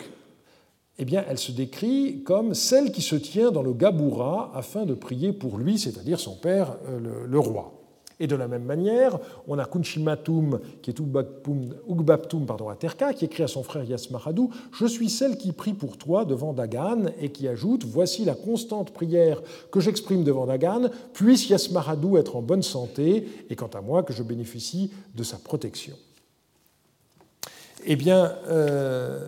[0.99, 4.93] eh bien, elle se décrit comme celle qui se tient dans le Gaboura afin de
[4.93, 7.80] prier pour lui, c'est-à-dire son père, euh, le roi.
[8.21, 9.19] Et de la même manière,
[9.49, 14.51] on a Kunshimatum, qui est Ugbaptum pardon, à Terka, qui écrit à son frère Yasmaradou
[14.73, 18.93] Je suis celle qui prie pour toi devant Dagan, et qui ajoute Voici la constante
[18.93, 19.43] prière
[19.73, 24.13] que j'exprime devant Dagan, puisse Yasmaradou être en bonne santé, et quant à moi, que
[24.13, 25.97] je bénéficie de sa protection.
[27.87, 29.27] Eh bien, euh,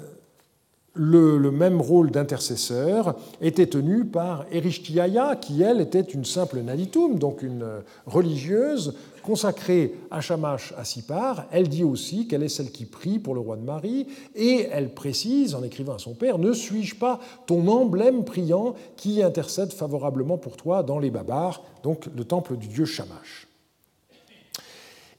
[0.94, 7.42] le, même rôle d'intercesseur était tenu par Erishtiaya, qui elle était une simple naditum, donc
[7.42, 7.64] une
[8.06, 11.46] religieuse consacrée à Shamash à Sipar.
[11.50, 14.92] Elle dit aussi qu'elle est celle qui prie pour le roi de Marie, et elle
[14.92, 20.38] précise en écrivant à son père Ne suis-je pas ton emblème priant qui intercède favorablement
[20.38, 23.51] pour toi dans les Babars, donc le temple du dieu Shamash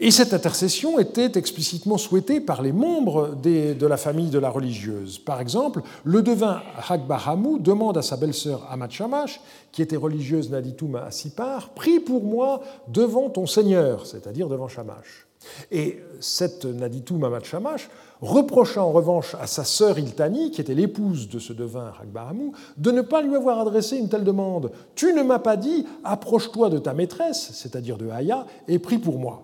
[0.03, 5.17] et cette intercession était explicitement souhaitée par les membres de la famille de la religieuse.
[5.17, 9.39] Par exemple, le devin Hagbahamou demande à sa belle-sœur Amat Shamash,
[9.71, 15.25] qui était religieuse Naditum à Sipar, Prie pour moi devant ton Seigneur, c'est-à-dire devant Shamash.
[15.71, 17.89] Et cette Naditum Amat Shamash
[18.19, 22.91] reprocha en revanche à sa sœur Iltani, qui était l'épouse de ce devin Hagbahamou, de
[22.91, 24.69] ne pas lui avoir adressé une telle demande.
[24.95, 29.17] Tu ne m'as pas dit, approche-toi de ta maîtresse, c'est-à-dire de Haya, et prie pour
[29.17, 29.43] moi.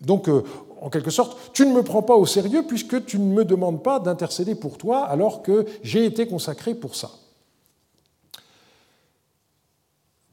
[0.00, 0.42] Donc, euh,
[0.80, 3.82] en quelque sorte, tu ne me prends pas au sérieux puisque tu ne me demandes
[3.82, 7.10] pas d'intercéder pour toi alors que j'ai été consacré pour ça.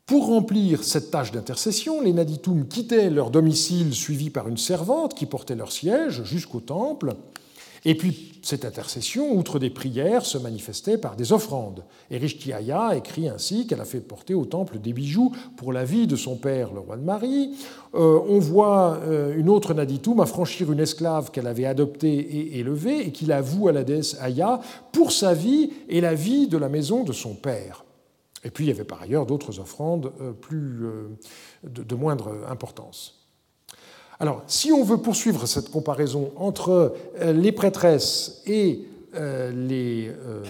[0.05, 5.25] Pour remplir cette tâche d'intercession, les Naditum quittaient leur domicile suivis par une servante qui
[5.25, 7.15] portait leur siège jusqu'au temple
[7.85, 11.83] et puis, cette intercession, outre des prières, se manifestait par des offrandes.
[12.09, 16.07] Et Rishtiaya écrit ainsi qu'elle a fait porter au temple des bijoux pour la vie
[16.07, 17.55] de son père, le roi de Marie.
[17.93, 23.07] Euh, on voit euh, une autre Naditoum affranchir une esclave qu'elle avait adoptée et élevée
[23.07, 24.61] et qu'il avoue à la déesse Aya
[24.93, 27.83] pour sa vie et la vie de la maison de son père.
[28.45, 31.09] Et puis, il y avait par ailleurs d'autres offrandes euh,
[31.63, 33.22] de moindre importance.
[34.19, 40.43] Alors, si on veut poursuivre cette comparaison entre euh, les prêtresses et euh, les euh,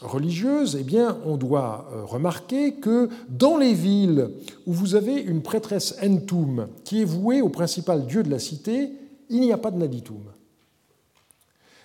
[0.00, 4.30] religieuses, eh bien, on doit remarquer que dans les villes
[4.66, 8.92] où vous avez une prêtresse entum qui est vouée au principal dieu de la cité,
[9.30, 10.22] il n'y a pas de naditum.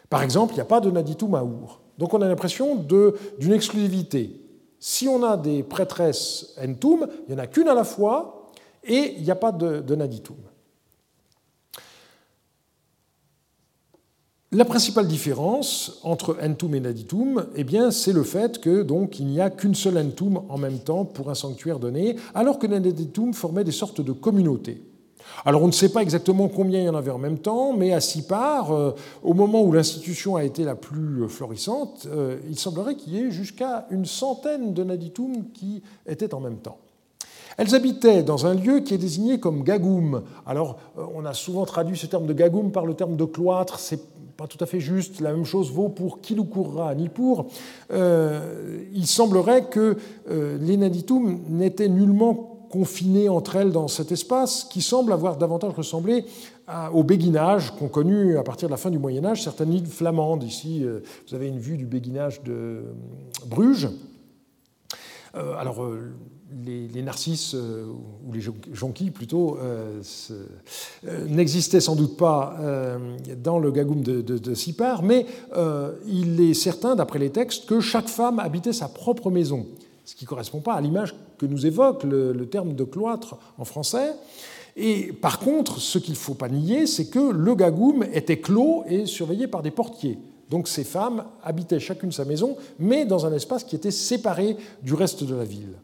[0.10, 1.80] Par exemple, il n'y a pas de naditum à Our.
[1.98, 4.42] Donc on a l'impression d'une exclusivité.
[4.80, 8.50] Si on a des prêtresses entum, il n'y en a qu'une à la fois,
[8.84, 10.36] et il n'y a pas de, de naditum.
[14.54, 19.40] La principale différence entre entum et naditum, eh c'est le fait que donc il n'y
[19.40, 23.64] a qu'une seule entum en même temps pour un sanctuaire donné, alors que naditum formait
[23.64, 24.84] des sortes de communautés.
[25.46, 27.94] Alors on ne sait pas exactement combien il y en avait en même temps, mais
[27.94, 28.92] à Sipar, euh,
[29.24, 33.32] au moment où l'institution a été la plus florissante, euh, il semblerait qu'il y ait
[33.32, 36.80] jusqu'à une centaine de naditum qui étaient en même temps.
[37.58, 40.24] Elles habitaient dans un lieu qui est désigné comme gagoum.
[40.46, 43.80] Alors, euh, on a souvent traduit ce terme de gagoum par le terme de cloître.
[44.48, 45.20] Tout à fait juste.
[45.20, 47.48] La même chose vaut pour Kilukurra ni pour.
[47.92, 49.98] Euh, il semblerait que
[50.30, 55.74] euh, les Naditum n'étaient nullement confinées entre elles dans cet espace qui semble avoir davantage
[55.74, 56.26] ressemblé
[56.94, 60.44] au béguinage qu'ont connu à partir de la fin du Moyen Âge certaines îles flamandes.
[60.44, 62.84] Ici, euh, vous avez une vue du béguinage de
[63.46, 63.90] Bruges.
[65.34, 65.86] alors,
[66.66, 67.86] les, narcisses, euh,
[68.28, 68.42] ou les
[68.74, 70.02] jonquilles plutôt, euh,
[71.08, 72.58] euh, n'existaient sans doute pas
[73.42, 75.26] dans le gagoum de, de, Sipar, mais
[76.08, 79.66] il est certain, d'après les textes, que chaque femme habitait sa propre maison,
[80.06, 83.38] ce qui ne correspond pas à l'image que nous évoque le, le, terme de cloître
[83.58, 84.14] en français.
[84.76, 88.84] Et par contre, ce qu'il ne faut pas nier, c'est que le gagoum était clos
[88.88, 90.18] et surveillé par des portiers.
[90.50, 94.94] Donc ces femmes habitaient chacune sa maison, mais dans un espace qui était séparé du
[94.94, 95.76] reste de la ville.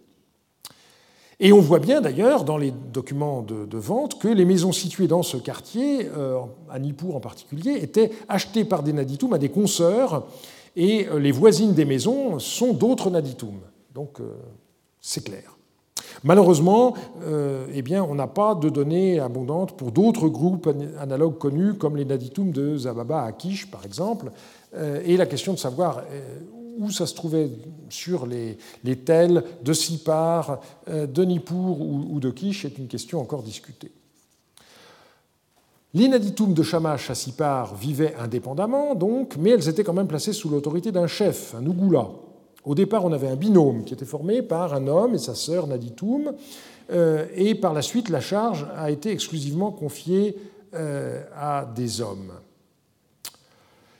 [1.39, 5.21] Et on voit bien d'ailleurs dans les documents de, vente que les maisons situées dans
[5.21, 10.25] ce quartier, euh, à Nippur en particulier, étaient achetées par des naditums à des consoeurs,
[10.75, 13.61] et euh, les voisines des maisons sont d'autres naditums.
[13.93, 14.33] Donc euh,
[14.99, 15.55] c'est clair.
[16.23, 16.95] Malheureusement,
[17.73, 20.67] eh bien, on n'a pas de données abondantes pour d'autres groupes
[20.99, 24.31] analogues connus, comme les naditums de Zababa à Kish, par exemple.
[25.05, 26.01] Et la question de savoir
[26.77, 27.49] où ça se trouvait
[27.89, 30.59] sur les, les tels de Sipar,
[30.89, 33.91] euh, de Nippur ou, de Kish est une question encore discutée.
[35.93, 40.33] Les Naditum de Shamash à Sipar vivaient indépendamment, donc, mais elles étaient quand même placées
[40.33, 42.09] sous l'autorité d'un chef, un Ougoula.
[42.65, 45.67] Au départ, on avait un binôme qui était formé par un homme et sa sœur
[45.67, 46.33] Naditum,
[46.91, 50.37] euh, et par la suite, la charge a été exclusivement confiée
[50.73, 52.31] euh, à des hommes.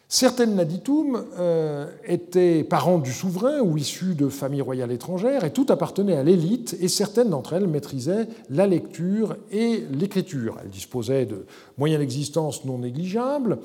[0.10, 5.70] Certaines Naditum euh, étaient parents du souverain ou issues de familles royales étrangères, et toutes
[5.70, 10.60] appartenaient à l'élite, et certaines d'entre elles maîtrisaient la lecture et l'écriture.
[10.64, 11.46] Elles disposaient de
[11.78, 13.58] moyens d'existence non négligeables,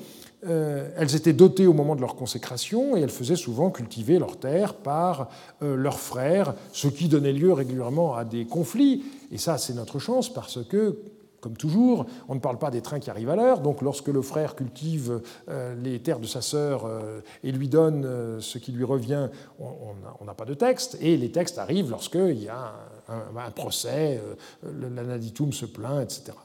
[0.45, 4.35] euh, elles étaient dotées au moment de leur consécration, et elles faisaient souvent cultiver leurs
[4.35, 5.29] terres par
[5.61, 9.05] euh, leurs frères, ce qui donnait lieu régulièrement à des conflits.
[9.31, 10.97] Et ça, c'est notre chance, parce que
[11.43, 14.21] comme toujours, on ne parle pas des trains qui arrivent à l'heure, donc lorsque le
[14.21, 18.71] frère cultive euh, les terres de sa sœur euh, et lui donne euh, ce qui
[18.71, 19.27] lui revient,
[19.59, 22.73] on n'a pas de texte, et les textes arrivent lorsqu'il y a
[23.09, 24.21] un, procès,
[24.63, 26.37] l'anaditum se plaint, etc.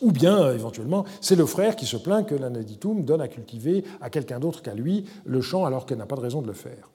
[0.00, 4.10] Ou bien, éventuellement, c'est le frère qui se plaint que l'anaditum donne à cultiver à
[4.10, 6.88] quelqu'un d'autre qu'à lui le champ alors qu'elle n'a pas de raison de le faire.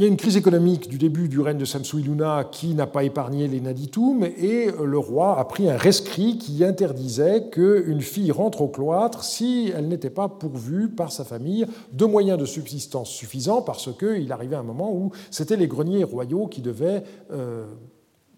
[0.00, 3.04] Il y a une crise économique du début du règne de Samsuiluna qui n'a pas
[3.04, 8.62] épargné les Naditum et le roi a pris un rescrit qui interdisait qu'une fille rentre
[8.62, 13.60] au cloître si elle n'était pas pourvue par sa famille de moyens de subsistance suffisants
[13.60, 17.66] parce qu'il arrivait un moment où c'était les greniers royaux qui devaient euh,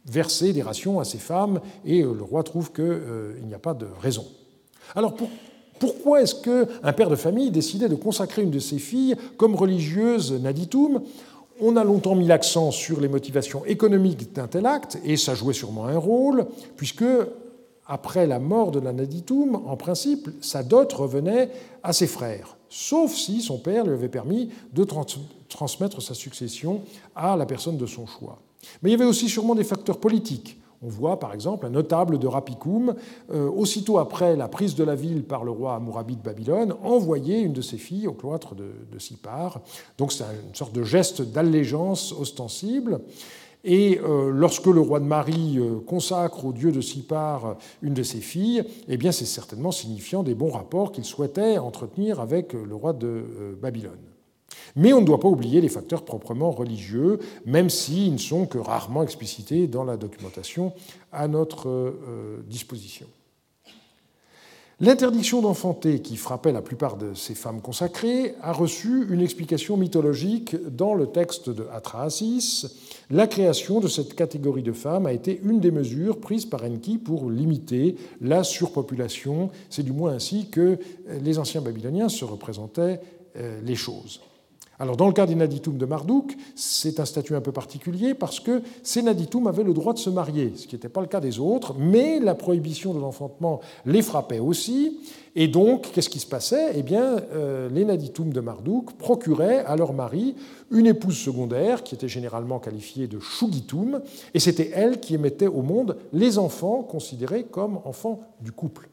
[0.05, 3.61] verser des rations à ces femmes et euh, le roi trouve qu'il euh, n'y a
[3.61, 4.27] pas de raison.
[4.97, 5.15] Alors
[5.83, 10.33] pourquoi est-ce qu'un père de famille décidait de consacrer une de ses filles comme religieuse
[10.33, 11.03] naditum
[11.63, 15.55] on a longtemps mis l'accent sur les motivations économiques d'un tel acte, et ça jouait
[15.55, 16.47] sûrement un rôle,
[16.77, 17.05] puisque,
[17.87, 21.51] après la mort de l'Anaditum, en principe, sa dot revenait
[21.83, 24.85] à ses frères, sauf si son père lui avait permis de
[25.49, 26.83] transmettre sa succession
[27.15, 28.41] à la personne de son choix.
[28.83, 30.59] Mais il y avait aussi sûrement des facteurs politiques.
[30.85, 32.95] On voit par exemple un notable de Rapicoum,
[33.33, 37.41] euh, aussitôt après la prise de la ville par le roi Amourabi de Babylone, envoyer
[37.41, 39.61] une de ses filles au cloître de, Sipar.
[39.99, 43.01] Donc c'est une sorte de geste d'allégeance ostensible.
[43.65, 48.03] Et euh, lorsque le roi de Marie euh, consacre au dieu de Sipar une de
[48.03, 52.75] ses filles, eh bien c'est certainement signifiant des bons rapports qu'il souhaitait entretenir avec le
[52.75, 53.25] roi de
[53.61, 54.12] Babylone.
[54.77, 58.59] Mais on ne doit pas oublier les facteurs proprement religieux, même s'ils ne sont que
[58.59, 60.73] rarement explicités dans la documentation
[61.13, 63.07] à notre euh, disposition.
[64.81, 70.57] L'interdiction d'enfanter qui frappait la plupart de ces femmes consacrées a reçu une explication mythologique
[70.75, 72.67] dans le texte de Atrahasis.
[73.09, 76.99] La création de cette catégorie de femmes a été une des mesures prises par Enki
[76.99, 79.51] pour limiter la surpopulation.
[79.71, 80.79] C'est du moins ainsi que
[81.21, 83.01] les anciens babyloniens se représentaient
[83.37, 84.21] euh, les choses.
[84.83, 88.41] Alors dans le cas des Naditum de Marduk, c'est un statut un peu particulier parce
[88.41, 91.21] que ces Naditum avaient le droit de se marier, ce qui n'était pas le cas
[91.21, 94.99] des autres, mais la prohibition de l'enfantement les frappait aussi.
[95.37, 96.73] Et donc, qu'est-ce qui se passait?
[96.75, 100.35] Eh bien, euh, les Naditum de Marduk procuraient à leur mari
[100.73, 104.01] une épouse secondaire qui était généralement qualifiée de Shugitum,
[104.35, 108.89] et c'était elle qui émettait au monde les enfants considérés comme enfants du couple.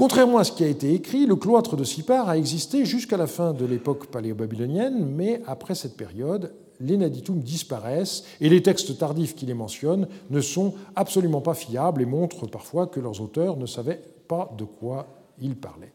[0.00, 3.26] Contrairement à ce qui a été écrit, le cloître de Sipar a existé jusqu'à la
[3.26, 9.34] fin de l'époque paléo-babylonienne, mais après cette période, les naditum disparaissent et les textes tardifs
[9.34, 13.66] qui les mentionnent ne sont absolument pas fiables et montrent parfois que leurs auteurs ne
[13.66, 15.06] savaient pas de quoi
[15.38, 15.92] ils parlaient.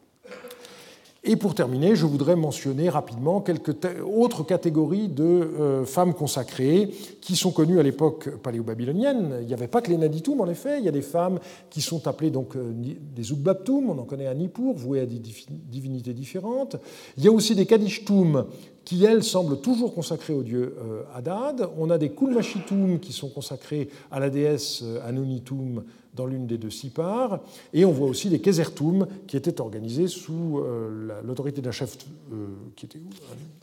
[1.28, 3.74] Et pour terminer, je voudrais mentionner rapidement quelques
[4.06, 6.88] autres catégories de euh, femmes consacrées
[7.20, 9.38] qui sont connues à l'époque paléo-babylonienne.
[9.40, 10.78] Il n'y avait pas que les Naditum, en effet.
[10.78, 14.28] Il y a des femmes qui sont appelées donc euh, des Ugbaptum, on en connaît
[14.28, 15.20] à Nippur, vouées à des
[15.50, 16.76] divinités différentes.
[17.18, 18.46] Il y a aussi des Kadishtum
[18.84, 21.68] qui, elles, semblent toujours consacrées au dieu euh, Hadad.
[21.76, 25.82] On a des Kulmashitum qui sont consacrés à la déesse Anunitum
[26.16, 27.40] dans l'une des deux Sipar.
[27.72, 31.96] Et on voit aussi les Kesertum qui étaient organisés sous euh, l'autorité d'un chef
[32.32, 32.98] euh, qui était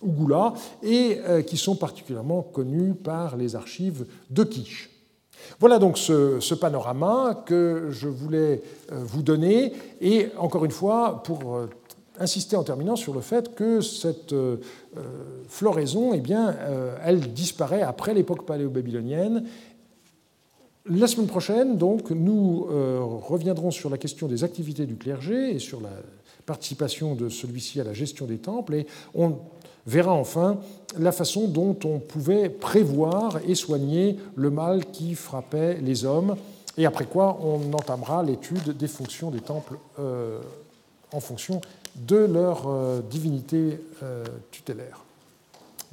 [0.02, 4.90] Ougoula et euh, qui sont particulièrement connus par les archives de Kish.
[5.60, 9.74] Voilà donc ce, panorama que je voulais vous donner.
[10.00, 11.60] Et encore une fois, pour
[12.18, 14.34] insister en terminant sur le fait que cette
[15.50, 16.56] floraison, eh bien,
[17.04, 19.44] elle disparaît après l'époque paléo-babylonienne
[20.86, 25.60] la semaine prochaine, donc, nous euh, reviendrons sur la question des activités du clergé et
[25.60, 25.90] sur la
[26.46, 29.38] participation de celui-ci à la gestion des temples, et on
[29.88, 30.58] verra enfin
[30.98, 36.36] la façon dont on pouvait prévoir et soigner le mal qui frappait les hommes,
[36.78, 40.42] et après quoi on entamera l'étude des fonctions des temples euh,
[41.14, 41.62] en fonction
[41.96, 43.80] de leur euh, divinité
[44.52, 45.00] tutélaire.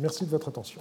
[0.00, 0.80] Merci de votre attention.